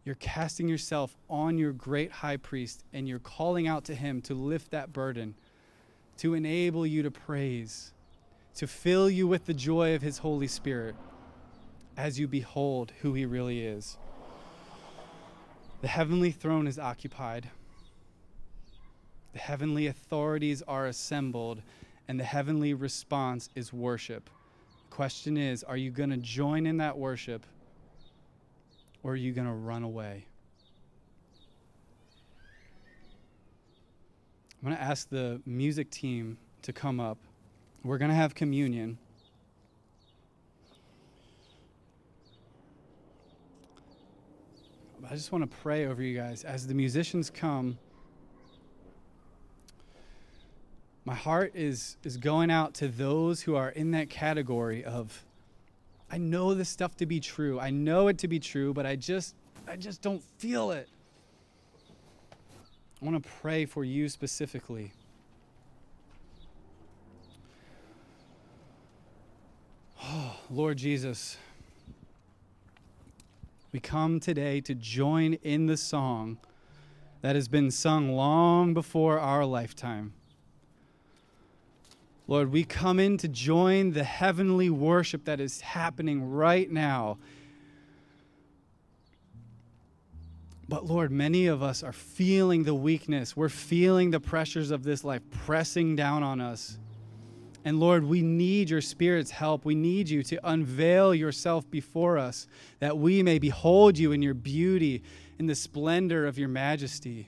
you're 0.06 0.16
casting 0.16 0.70
yourself 0.70 1.18
on 1.30 1.58
your 1.58 1.74
great 1.74 2.12
high 2.12 2.38
priest 2.38 2.86
and 2.94 3.08
you're 3.08 3.20
calling 3.20 3.68
out 3.68 3.84
to 3.86 3.96
him 3.96 4.22
to 4.22 4.34
lift 4.34 4.72
that 4.72 4.94
burden, 4.94 5.36
to 6.20 6.34
enable 6.34 6.88
you 6.88 7.04
to 7.04 7.12
praise, 7.12 7.92
to 8.58 8.66
fill 8.66 9.08
you 9.08 9.28
with 9.28 9.46
the 9.46 9.54
joy 9.54 9.94
of 9.94 10.02
his 10.02 10.18
Holy 10.18 10.48
Spirit 10.48 10.96
as 11.96 12.20
you 12.20 12.28
behold 12.28 12.92
who 13.02 13.14
he 13.14 13.24
really 13.24 13.64
is. 13.64 14.00
The 15.82 15.88
heavenly 15.88 16.32
throne 16.32 16.66
is 16.66 16.80
occupied, 16.80 17.52
the 19.34 19.40
heavenly 19.40 19.86
authorities 19.86 20.64
are 20.68 20.88
assembled, 20.88 21.62
and 22.08 22.20
the 22.20 22.24
heavenly 22.24 22.74
response 22.74 23.48
is 23.54 23.72
worship. 23.72 24.28
The 24.90 24.96
question 24.96 25.38
is 25.38 25.64
are 25.64 25.78
you 25.78 25.92
going 25.92 26.10
to 26.10 26.18
join 26.18 26.66
in 26.66 26.78
that 26.78 26.98
worship 26.98 27.46
or 29.04 29.12
are 29.12 29.16
you 29.16 29.34
going 29.34 29.46
to 29.46 29.54
run 29.54 29.84
away? 29.84 30.26
I'm 34.60 34.70
going 34.70 34.76
to 34.76 34.84
ask 34.84 35.08
the 35.08 35.40
music 35.46 35.92
team 35.92 36.40
to 36.64 36.74
come 36.74 37.00
up. 37.00 37.20
We're 37.84 37.98
going 37.98 38.10
to 38.10 38.16
have 38.16 38.36
communion. 38.36 38.98
I 45.10 45.16
just 45.16 45.32
want 45.32 45.50
to 45.50 45.58
pray 45.60 45.86
over 45.86 46.04
you 46.04 46.18
guys 46.18 46.44
as 46.44 46.68
the 46.68 46.74
musicians 46.74 47.30
come. 47.30 47.78
My 51.06 51.16
heart 51.16 51.54
is 51.56 51.96
is 52.04 52.18
going 52.18 52.52
out 52.52 52.74
to 52.76 52.90
those 52.90 53.42
who 53.42 53.56
are 53.56 53.70
in 53.70 53.92
that 53.92 54.10
category 54.10 54.84
of 54.84 55.26
I 56.12 56.18
know 56.18 56.54
this 56.54 56.68
stuff 56.68 56.98
to 56.98 57.06
be 57.06 57.22
true. 57.22 57.58
I 57.58 57.70
know 57.70 58.10
it 58.10 58.18
to 58.20 58.28
be 58.28 58.40
true, 58.40 58.74
but 58.74 58.86
I 58.86 58.98
just 58.98 59.34
I 59.66 59.78
just 59.78 60.02
don't 60.02 60.22
feel 60.38 60.72
it. 60.72 60.90
I 63.02 63.06
want 63.06 63.24
to 63.24 63.30
pray 63.42 63.66
for 63.66 63.86
you 63.86 64.10
specifically. 64.10 64.92
Oh, 70.04 70.37
Lord 70.50 70.78
Jesus, 70.78 71.38
we 73.74 73.82
come 73.82 74.22
today 74.22 74.62
to 74.62 74.74
join 74.74 75.34
in 75.44 75.66
the 75.66 75.76
song 75.76 76.38
that 77.20 77.36
has 77.36 77.50
been 77.50 77.70
sung 77.70 78.14
long 78.14 78.74
before 78.74 79.20
our 79.20 79.46
lifetime. 79.46 80.14
Lord, 82.30 82.54
we 82.54 82.64
come 82.64 82.98
in 82.98 83.18
to 83.18 83.28
join 83.28 83.92
the 83.92 84.06
heavenly 84.06 84.70
worship 84.70 85.26
that 85.26 85.42
is 85.42 85.60
happening 85.60 86.32
right 86.32 86.72
now. 86.72 87.18
But 90.70 90.86
Lord, 90.86 91.12
many 91.12 91.48
of 91.48 91.62
us 91.62 91.84
are 91.84 91.92
feeling 91.92 92.64
the 92.64 92.76
weakness. 92.76 93.36
We're 93.36 93.50
feeling 93.50 94.12
the 94.12 94.22
pressures 94.22 94.72
of 94.72 94.84
this 94.84 95.04
life 95.04 95.24
pressing 95.46 95.98
down 95.98 96.24
on 96.24 96.40
us. 96.40 96.78
And 97.68 97.82
Lord, 97.82 98.06
we 98.06 98.22
need 98.22 98.70
your 98.70 98.80
Spirit's 98.80 99.30
help. 99.30 99.66
We 99.66 99.76
need 99.76 100.08
you 100.08 100.24
to 100.24 100.40
unveil 100.50 101.14
yourself 101.14 101.70
before 101.70 102.18
us 102.18 102.48
that 102.80 102.98
we 102.98 103.22
may 103.22 103.40
behold 103.40 103.98
you 103.98 104.14
in 104.14 104.22
your 104.22 104.36
beauty, 104.36 105.04
in 105.38 105.48
the 105.48 105.54
splendor 105.54 106.26
of 106.26 106.38
your 106.38 106.48
majesty. 106.48 107.28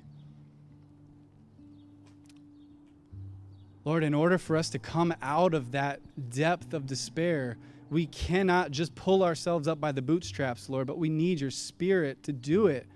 Lord, 3.83 4.01
in 4.01 4.13
order 4.13 4.37
for 4.37 4.55
us 4.55 4.69
to 4.69 4.79
come 4.79 5.13
out 5.21 5.53
of 5.53 5.73
that 5.73 5.99
depth 6.29 6.73
of 6.73 6.87
despair, 6.87 7.57
we 7.89 8.05
cannot 8.05 8.71
just 8.71 8.95
pull 8.95 9.23
ourselves 9.23 9.67
up 9.67 9.81
by 9.81 9.91
the 9.91 10.01
bootstraps, 10.01 10.69
Lord, 10.69 10.87
but 10.87 10.97
we 10.97 11.09
need 11.09 11.41
your 11.41 11.51
Spirit 11.51 12.23
to 12.23 12.31
do 12.31 12.67
it. 12.67 12.87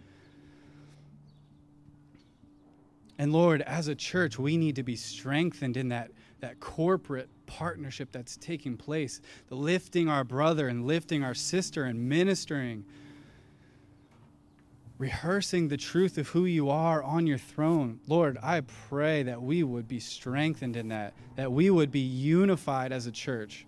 And 3.18 3.34
Lord, 3.34 3.62
as 3.64 3.90
a 3.90 3.96
church, 3.96 4.40
we 4.40 4.56
need 4.56 4.78
to 4.78 4.84
be 4.84 4.96
strengthened 4.96 5.76
in 5.76 5.90
that 5.90 6.10
that 6.44 6.60
corporate 6.60 7.30
partnership 7.46 8.12
that's 8.12 8.36
taking 8.36 8.76
place, 8.76 9.22
the 9.48 9.56
lifting 9.56 10.10
our 10.10 10.26
brother 10.26 10.68
and 10.68 10.86
lifting 10.86 11.24
our 11.24 11.34
sister 11.34 11.86
and 11.86 12.10
ministering, 12.10 12.84
rehearsing 14.98 15.70
the 15.70 15.78
truth 15.78 16.18
of 16.18 16.28
who 16.28 16.44
you 16.44 16.70
are 16.70 17.02
on 17.02 17.26
your 17.26 17.38
throne. 17.38 17.98
Lord, 18.10 18.38
I 18.44 18.60
pray 18.60 19.24
that 19.24 19.42
we 19.42 19.64
would 19.64 19.88
be 19.88 20.02
strengthened 20.02 20.76
in 20.76 20.90
that, 20.90 21.14
that 21.38 21.50
we 21.50 21.70
would 21.70 21.94
be 21.94 22.02
unified 22.02 22.92
as 22.92 23.08
a 23.08 23.12
church. 23.12 23.66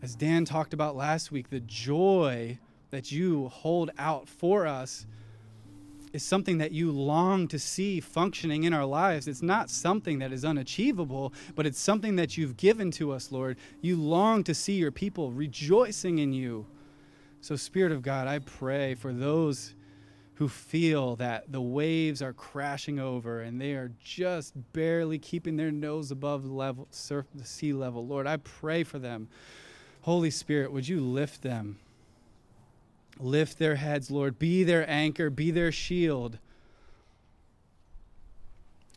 As 0.00 0.14
Dan 0.14 0.44
talked 0.44 0.74
about 0.74 0.94
last 0.94 1.32
week, 1.32 1.50
the 1.50 1.58
joy 1.58 2.60
that 2.92 3.10
you 3.10 3.48
hold 3.48 3.90
out 3.98 4.28
for 4.28 4.64
us 4.64 5.06
is 6.14 6.22
something 6.22 6.58
that 6.58 6.70
you 6.70 6.92
long 6.92 7.48
to 7.48 7.58
see 7.58 7.98
functioning 7.98 8.62
in 8.62 8.72
our 8.72 8.84
lives. 8.84 9.26
It's 9.26 9.42
not 9.42 9.68
something 9.68 10.20
that 10.20 10.32
is 10.32 10.44
unachievable, 10.44 11.34
but 11.56 11.66
it's 11.66 11.80
something 11.80 12.14
that 12.16 12.38
you've 12.38 12.56
given 12.56 12.92
to 12.92 13.10
us, 13.10 13.32
Lord. 13.32 13.58
You 13.80 13.96
long 13.96 14.44
to 14.44 14.54
see 14.54 14.74
your 14.74 14.92
people 14.92 15.32
rejoicing 15.32 16.20
in 16.20 16.32
you. 16.32 16.66
So, 17.40 17.56
Spirit 17.56 17.90
of 17.90 18.02
God, 18.02 18.28
I 18.28 18.38
pray 18.38 18.94
for 18.94 19.12
those 19.12 19.74
who 20.34 20.48
feel 20.48 21.16
that 21.16 21.50
the 21.50 21.60
waves 21.60 22.22
are 22.22 22.32
crashing 22.32 23.00
over 23.00 23.40
and 23.40 23.60
they 23.60 23.72
are 23.72 23.90
just 24.02 24.54
barely 24.72 25.18
keeping 25.18 25.56
their 25.56 25.72
nose 25.72 26.12
above 26.12 26.44
the 26.44 26.52
level, 26.52 26.86
surf, 26.92 27.26
the 27.34 27.44
sea 27.44 27.72
level. 27.72 28.06
Lord, 28.06 28.28
I 28.28 28.36
pray 28.36 28.84
for 28.84 29.00
them. 29.00 29.28
Holy 30.02 30.30
Spirit, 30.30 30.72
would 30.72 30.86
you 30.86 31.00
lift 31.00 31.42
them? 31.42 31.80
Lift 33.18 33.58
their 33.58 33.76
heads, 33.76 34.10
Lord. 34.10 34.38
Be 34.38 34.64
their 34.64 34.88
anchor, 34.88 35.30
be 35.30 35.50
their 35.50 35.70
shield. 35.70 36.38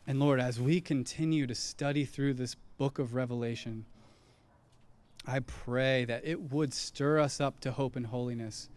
And 0.06 0.18
Lord, 0.18 0.40
as 0.40 0.60
we 0.60 0.80
continue 0.80 1.46
to 1.46 1.54
study 1.54 2.04
through 2.04 2.34
this 2.34 2.56
book 2.78 2.98
of 2.98 3.14
Revelation, 3.14 3.84
I 5.26 5.40
pray 5.40 6.06
that 6.06 6.22
it 6.24 6.50
would 6.52 6.72
stir 6.72 7.20
us 7.20 7.40
up 7.40 7.60
to 7.60 7.70
hope 7.70 7.96
and 7.96 8.06
holiness, 8.06 8.70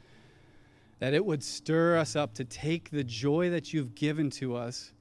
that 1.00 1.14
it 1.14 1.26
would 1.26 1.44
stir 1.44 1.98
us 1.98 2.16
up 2.16 2.34
to 2.34 2.44
take 2.44 2.92
the 2.92 3.04
joy 3.04 3.50
that 3.50 3.74
you've 3.74 3.96
given 3.96 4.30
to 4.32 4.56
us 4.56 4.92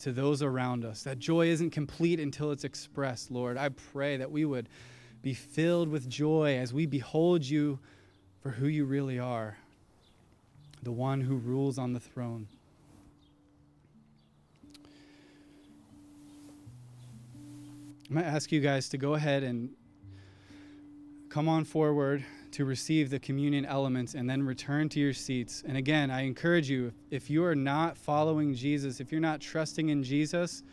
to 0.00 0.12
those 0.12 0.42
around 0.42 0.84
us. 0.84 1.02
That 1.04 1.18
joy 1.18 1.46
isn't 1.48 1.70
complete 1.70 2.20
until 2.20 2.52
it's 2.52 2.64
expressed, 2.64 3.30
Lord. 3.30 3.56
I 3.56 3.70
pray 3.70 4.18
that 4.18 4.30
we 4.30 4.44
would 4.44 4.68
be 5.22 5.34
filled 5.34 5.88
with 5.88 6.08
joy 6.08 6.58
as 6.58 6.72
we 6.74 6.86
behold 6.86 7.44
you 7.44 7.78
for 8.42 8.50
who 8.50 8.66
you 8.66 8.84
really 8.84 9.18
are 9.18 9.56
the 10.82 10.92
one 10.92 11.20
who 11.20 11.36
rules 11.36 11.78
on 11.78 11.92
the 11.92 12.00
throne. 12.00 12.46
I'm 18.08 18.14
going 18.14 18.24
to 18.24 18.30
ask 18.30 18.50
you 18.50 18.60
guys 18.60 18.88
to 18.88 18.98
go 18.98 19.14
ahead 19.14 19.42
and 19.42 19.70
come 21.28 21.48
on 21.48 21.64
forward 21.64 22.24
to 22.52 22.64
receive 22.64 23.10
the 23.10 23.20
communion 23.20 23.64
elements 23.64 24.14
and 24.14 24.28
then 24.28 24.42
return 24.42 24.88
to 24.88 24.98
your 24.98 25.12
seats. 25.12 25.62
And 25.64 25.76
again, 25.76 26.10
I 26.10 26.22
encourage 26.22 26.68
you 26.68 26.92
if 27.10 27.30
you 27.30 27.44
are 27.44 27.54
not 27.54 27.96
following 27.96 28.54
Jesus, 28.54 28.98
if 28.98 29.12
you're 29.12 29.20
not 29.20 29.40
trusting 29.40 29.90
in 29.90 30.02
Jesus, 30.02 30.64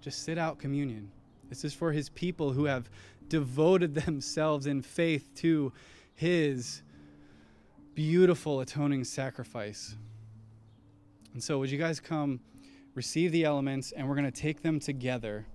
just 0.00 0.24
sit 0.24 0.38
out 0.38 0.58
communion. 0.58 1.10
This 1.50 1.64
is 1.64 1.74
for 1.74 1.92
his 1.92 2.08
people 2.10 2.52
who 2.52 2.64
have 2.64 2.88
devoted 3.28 3.94
themselves 4.06 4.66
in 4.66 4.80
faith 4.80 5.28
to 5.36 5.72
his 6.18 6.82
beautiful 7.94 8.58
atoning 8.58 9.04
sacrifice. 9.04 9.94
And 11.32 11.40
so, 11.42 11.60
would 11.60 11.70
you 11.70 11.78
guys 11.78 12.00
come 12.00 12.40
receive 12.96 13.30
the 13.30 13.44
elements 13.44 13.92
and 13.92 14.08
we're 14.08 14.16
going 14.16 14.24
to 14.24 14.32
take 14.32 14.60
them 14.60 14.80
together? 14.80 15.46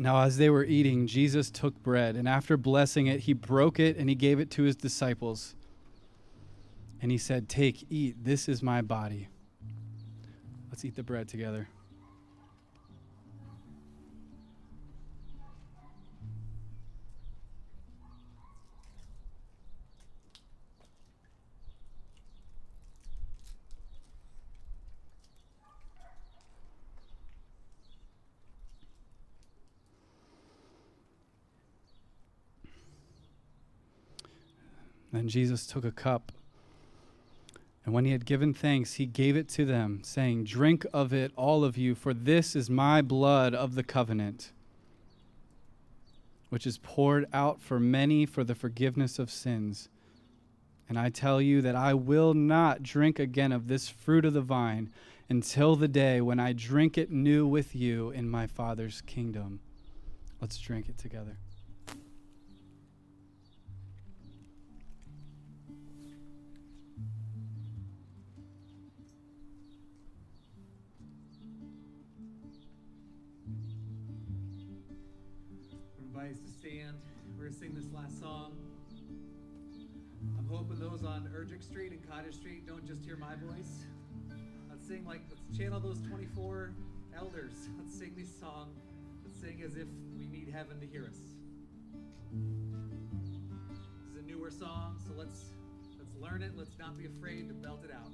Now, 0.00 0.22
as 0.22 0.38
they 0.38 0.48
were 0.48 0.64
eating, 0.64 1.06
Jesus 1.06 1.50
took 1.50 1.82
bread, 1.82 2.16
and 2.16 2.26
after 2.26 2.56
blessing 2.56 3.06
it, 3.06 3.20
he 3.20 3.34
broke 3.34 3.78
it 3.78 3.98
and 3.98 4.08
he 4.08 4.14
gave 4.14 4.40
it 4.40 4.50
to 4.52 4.62
his 4.62 4.74
disciples. 4.74 5.54
And 7.02 7.10
he 7.10 7.18
said, 7.18 7.50
Take, 7.50 7.84
eat, 7.90 8.24
this 8.24 8.48
is 8.48 8.62
my 8.62 8.80
body. 8.80 9.28
Let's 10.70 10.86
eat 10.86 10.96
the 10.96 11.02
bread 11.02 11.28
together. 11.28 11.68
Jesus 35.30 35.66
took 35.66 35.84
a 35.84 35.92
cup, 35.92 36.32
and 37.84 37.94
when 37.94 38.04
he 38.04 38.12
had 38.12 38.26
given 38.26 38.52
thanks, 38.52 38.94
he 38.94 39.06
gave 39.06 39.36
it 39.36 39.48
to 39.50 39.64
them, 39.64 40.00
saying, 40.02 40.44
Drink 40.44 40.84
of 40.92 41.12
it, 41.12 41.32
all 41.36 41.64
of 41.64 41.78
you, 41.78 41.94
for 41.94 42.12
this 42.12 42.54
is 42.54 42.68
my 42.68 43.00
blood 43.00 43.54
of 43.54 43.74
the 43.74 43.82
covenant, 43.82 44.52
which 46.50 46.66
is 46.66 46.78
poured 46.78 47.26
out 47.32 47.60
for 47.60 47.80
many 47.80 48.26
for 48.26 48.44
the 48.44 48.54
forgiveness 48.54 49.18
of 49.18 49.30
sins. 49.30 49.88
And 50.88 50.98
I 50.98 51.08
tell 51.08 51.40
you 51.40 51.62
that 51.62 51.76
I 51.76 51.94
will 51.94 52.34
not 52.34 52.82
drink 52.82 53.18
again 53.18 53.52
of 53.52 53.68
this 53.68 53.88
fruit 53.88 54.24
of 54.24 54.34
the 54.34 54.40
vine 54.40 54.90
until 55.28 55.76
the 55.76 55.88
day 55.88 56.20
when 56.20 56.40
I 56.40 56.52
drink 56.52 56.98
it 56.98 57.10
new 57.10 57.46
with 57.46 57.74
you 57.74 58.10
in 58.10 58.28
my 58.28 58.46
Father's 58.46 59.00
kingdom. 59.00 59.60
Let's 60.40 60.58
drink 60.58 60.88
it 60.88 60.98
together. 60.98 61.36
Stand. 76.90 77.02
We're 77.36 77.44
going 77.44 77.52
to 77.52 77.58
sing 77.58 77.74
this 77.74 77.92
last 77.92 78.20
song. 78.20 78.52
I'm 80.38 80.46
hoping 80.48 80.78
those 80.78 81.04
on 81.04 81.28
Urgic 81.34 81.62
Street 81.62 81.92
and 81.92 82.10
Cottage 82.10 82.34
Street 82.34 82.66
don't 82.66 82.86
just 82.86 83.04
hear 83.04 83.16
my 83.16 83.34
voice. 83.36 83.86
Let's 84.68 84.86
sing 84.86 85.04
like, 85.06 85.22
let's 85.28 85.56
channel 85.56 85.80
those 85.80 86.00
24 86.08 86.72
elders. 87.16 87.68
Let's 87.78 87.98
sing 87.98 88.14
this 88.16 88.30
song. 88.38 88.70
Let's 89.24 89.40
sing 89.40 89.62
as 89.64 89.74
if 89.74 89.88
we 90.16 90.26
need 90.26 90.48
heaven 90.48 90.78
to 90.80 90.86
hear 90.86 91.06
us. 91.06 91.18
This 93.68 94.12
is 94.12 94.16
a 94.16 94.22
newer 94.22 94.50
song, 94.50 94.96
so 95.04 95.12
let's 95.16 95.50
let's 95.98 96.14
learn 96.20 96.42
it. 96.42 96.52
Let's 96.56 96.78
not 96.78 96.96
be 96.96 97.06
afraid 97.06 97.48
to 97.48 97.54
belt 97.54 97.84
it 97.84 97.90
out. 97.92 98.12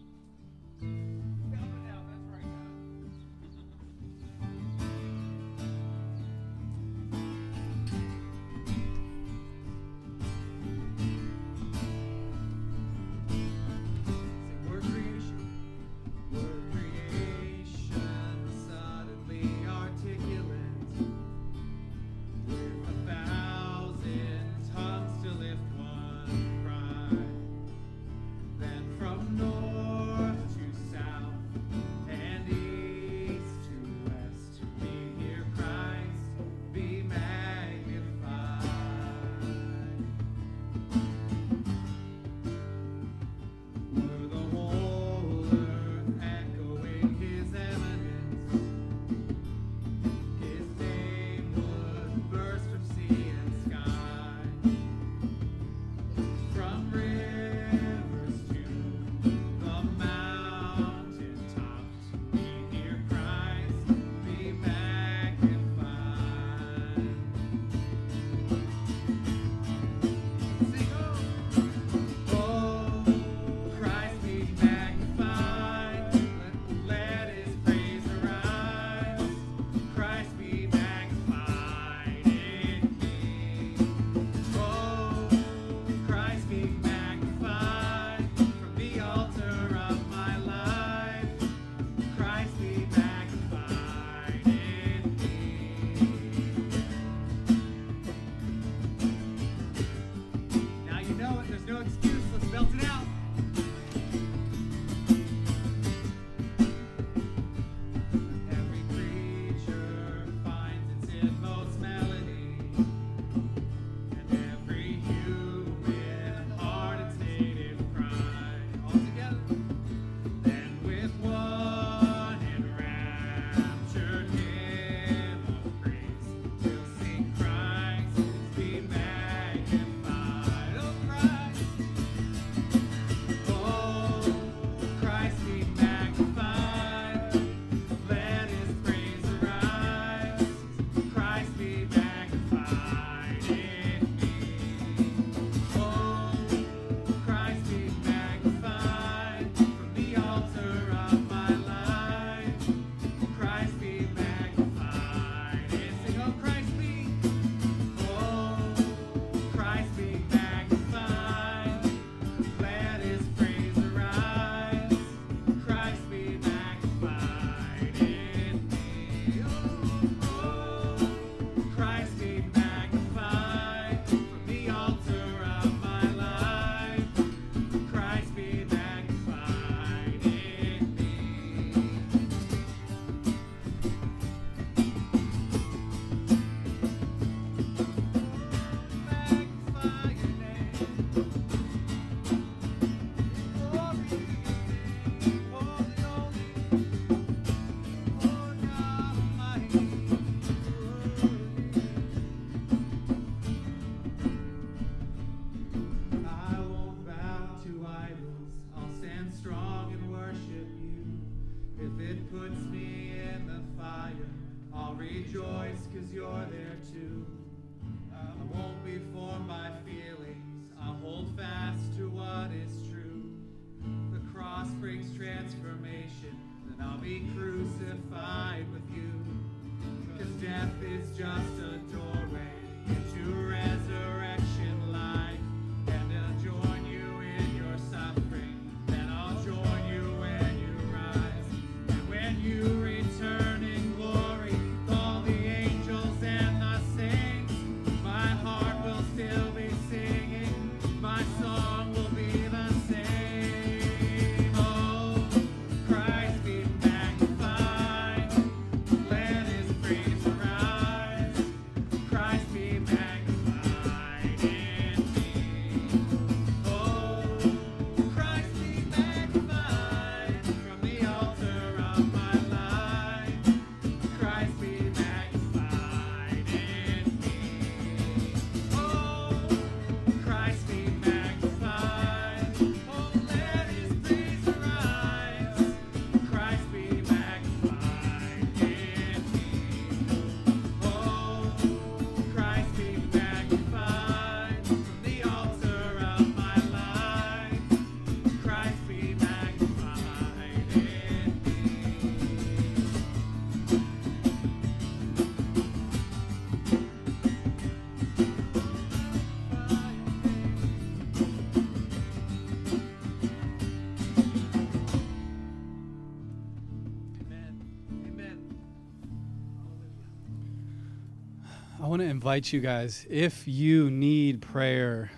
Invite 322.26 322.52
you 322.52 322.58
guys 322.58 323.06
if 323.08 323.46
you 323.46 323.88
need 323.88 324.42
prayer, 324.42 325.12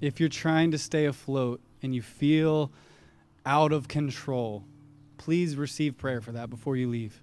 if 0.00 0.18
you're 0.18 0.28
trying 0.30 0.70
to 0.70 0.78
stay 0.78 1.04
afloat 1.04 1.60
and 1.82 1.94
you 1.94 2.00
feel 2.00 2.72
out 3.44 3.74
of 3.74 3.88
control, 3.88 4.64
please 5.18 5.54
receive 5.54 5.98
prayer 5.98 6.22
for 6.22 6.32
that 6.32 6.48
before 6.48 6.78
you 6.78 6.88
leave. 6.88 7.22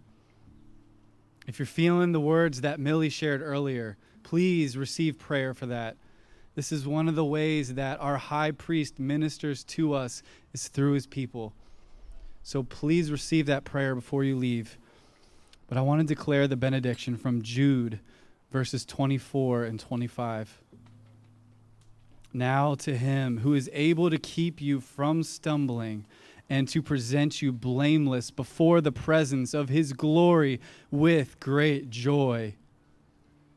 If 1.48 1.58
you're 1.58 1.66
feeling 1.66 2.12
the 2.12 2.20
words 2.20 2.62
that 2.62 2.80
Millie 2.80 3.10
shared 3.10 3.42
earlier, 3.42 3.98
please 4.22 4.78
receive 4.78 5.18
prayer 5.18 5.56
for 5.56 5.66
that. 5.66 5.98
This 6.54 6.72
is 6.72 6.86
one 6.86 7.08
of 7.08 7.16
the 7.16 7.26
ways 7.26 7.74
that 7.74 8.00
our 8.00 8.18
high 8.18 8.52
priest 8.52 9.00
ministers 9.00 9.64
to 9.64 9.96
us 9.96 10.22
is 10.54 10.68
through 10.68 10.92
his 10.92 11.08
people. 11.08 11.56
So 12.44 12.62
please 12.62 13.10
receive 13.10 13.48
that 13.48 13.64
prayer 13.64 13.96
before 13.96 14.24
you 14.24 14.36
leave. 14.36 14.78
But 15.66 15.80
I 15.80 15.82
want 15.82 16.02
to 16.02 16.06
declare 16.06 16.48
the 16.48 16.56
benediction 16.56 17.18
from 17.18 17.42
Jude 17.42 18.00
verses 18.56 18.86
24 18.86 19.66
and 19.66 19.82
25. 19.82 20.62
Now 22.32 22.74
to 22.76 22.96
him 22.96 23.40
who 23.40 23.54
is 23.54 23.70
able 23.74 24.10
to 24.10 24.18
keep 24.18 24.62
you 24.62 24.80
from 24.80 25.24
stumbling 25.24 26.06
and 26.50 26.66
to 26.70 26.82
present 26.82 27.42
you 27.42 27.52
blameless 27.52 28.32
before 28.32 28.80
the 28.80 28.94
presence 28.94 29.54
of 29.54 29.68
his 29.68 29.92
glory 29.92 30.62
with 30.90 31.38
great 31.42 31.90
joy. 31.90 32.56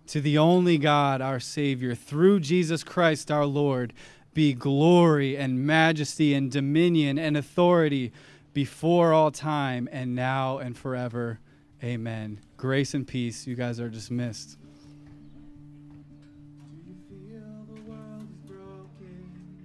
To 0.08 0.20
the 0.20 0.36
only 0.36 0.78
God, 0.78 1.20
our 1.20 1.38
Savior, 1.38 1.94
through 1.94 2.40
Jesus 2.40 2.82
Christ 2.82 3.30
our 3.30 3.46
Lord, 3.46 3.94
be 4.34 4.52
glory 4.52 5.36
and 5.36 5.64
majesty 5.64 6.34
and 6.34 6.50
dominion 6.50 7.20
and 7.20 7.36
authority 7.36 8.10
before 8.52 9.12
all 9.12 9.30
time 9.30 9.88
and 9.92 10.16
now 10.16 10.58
and 10.58 10.76
forever. 10.76 11.38
Amen. 11.84 12.40
Grace 12.56 12.94
and 12.94 13.06
peace. 13.06 13.46
You 13.46 13.54
guys 13.54 13.78
are 13.78 13.88
dismissed. 13.88 14.58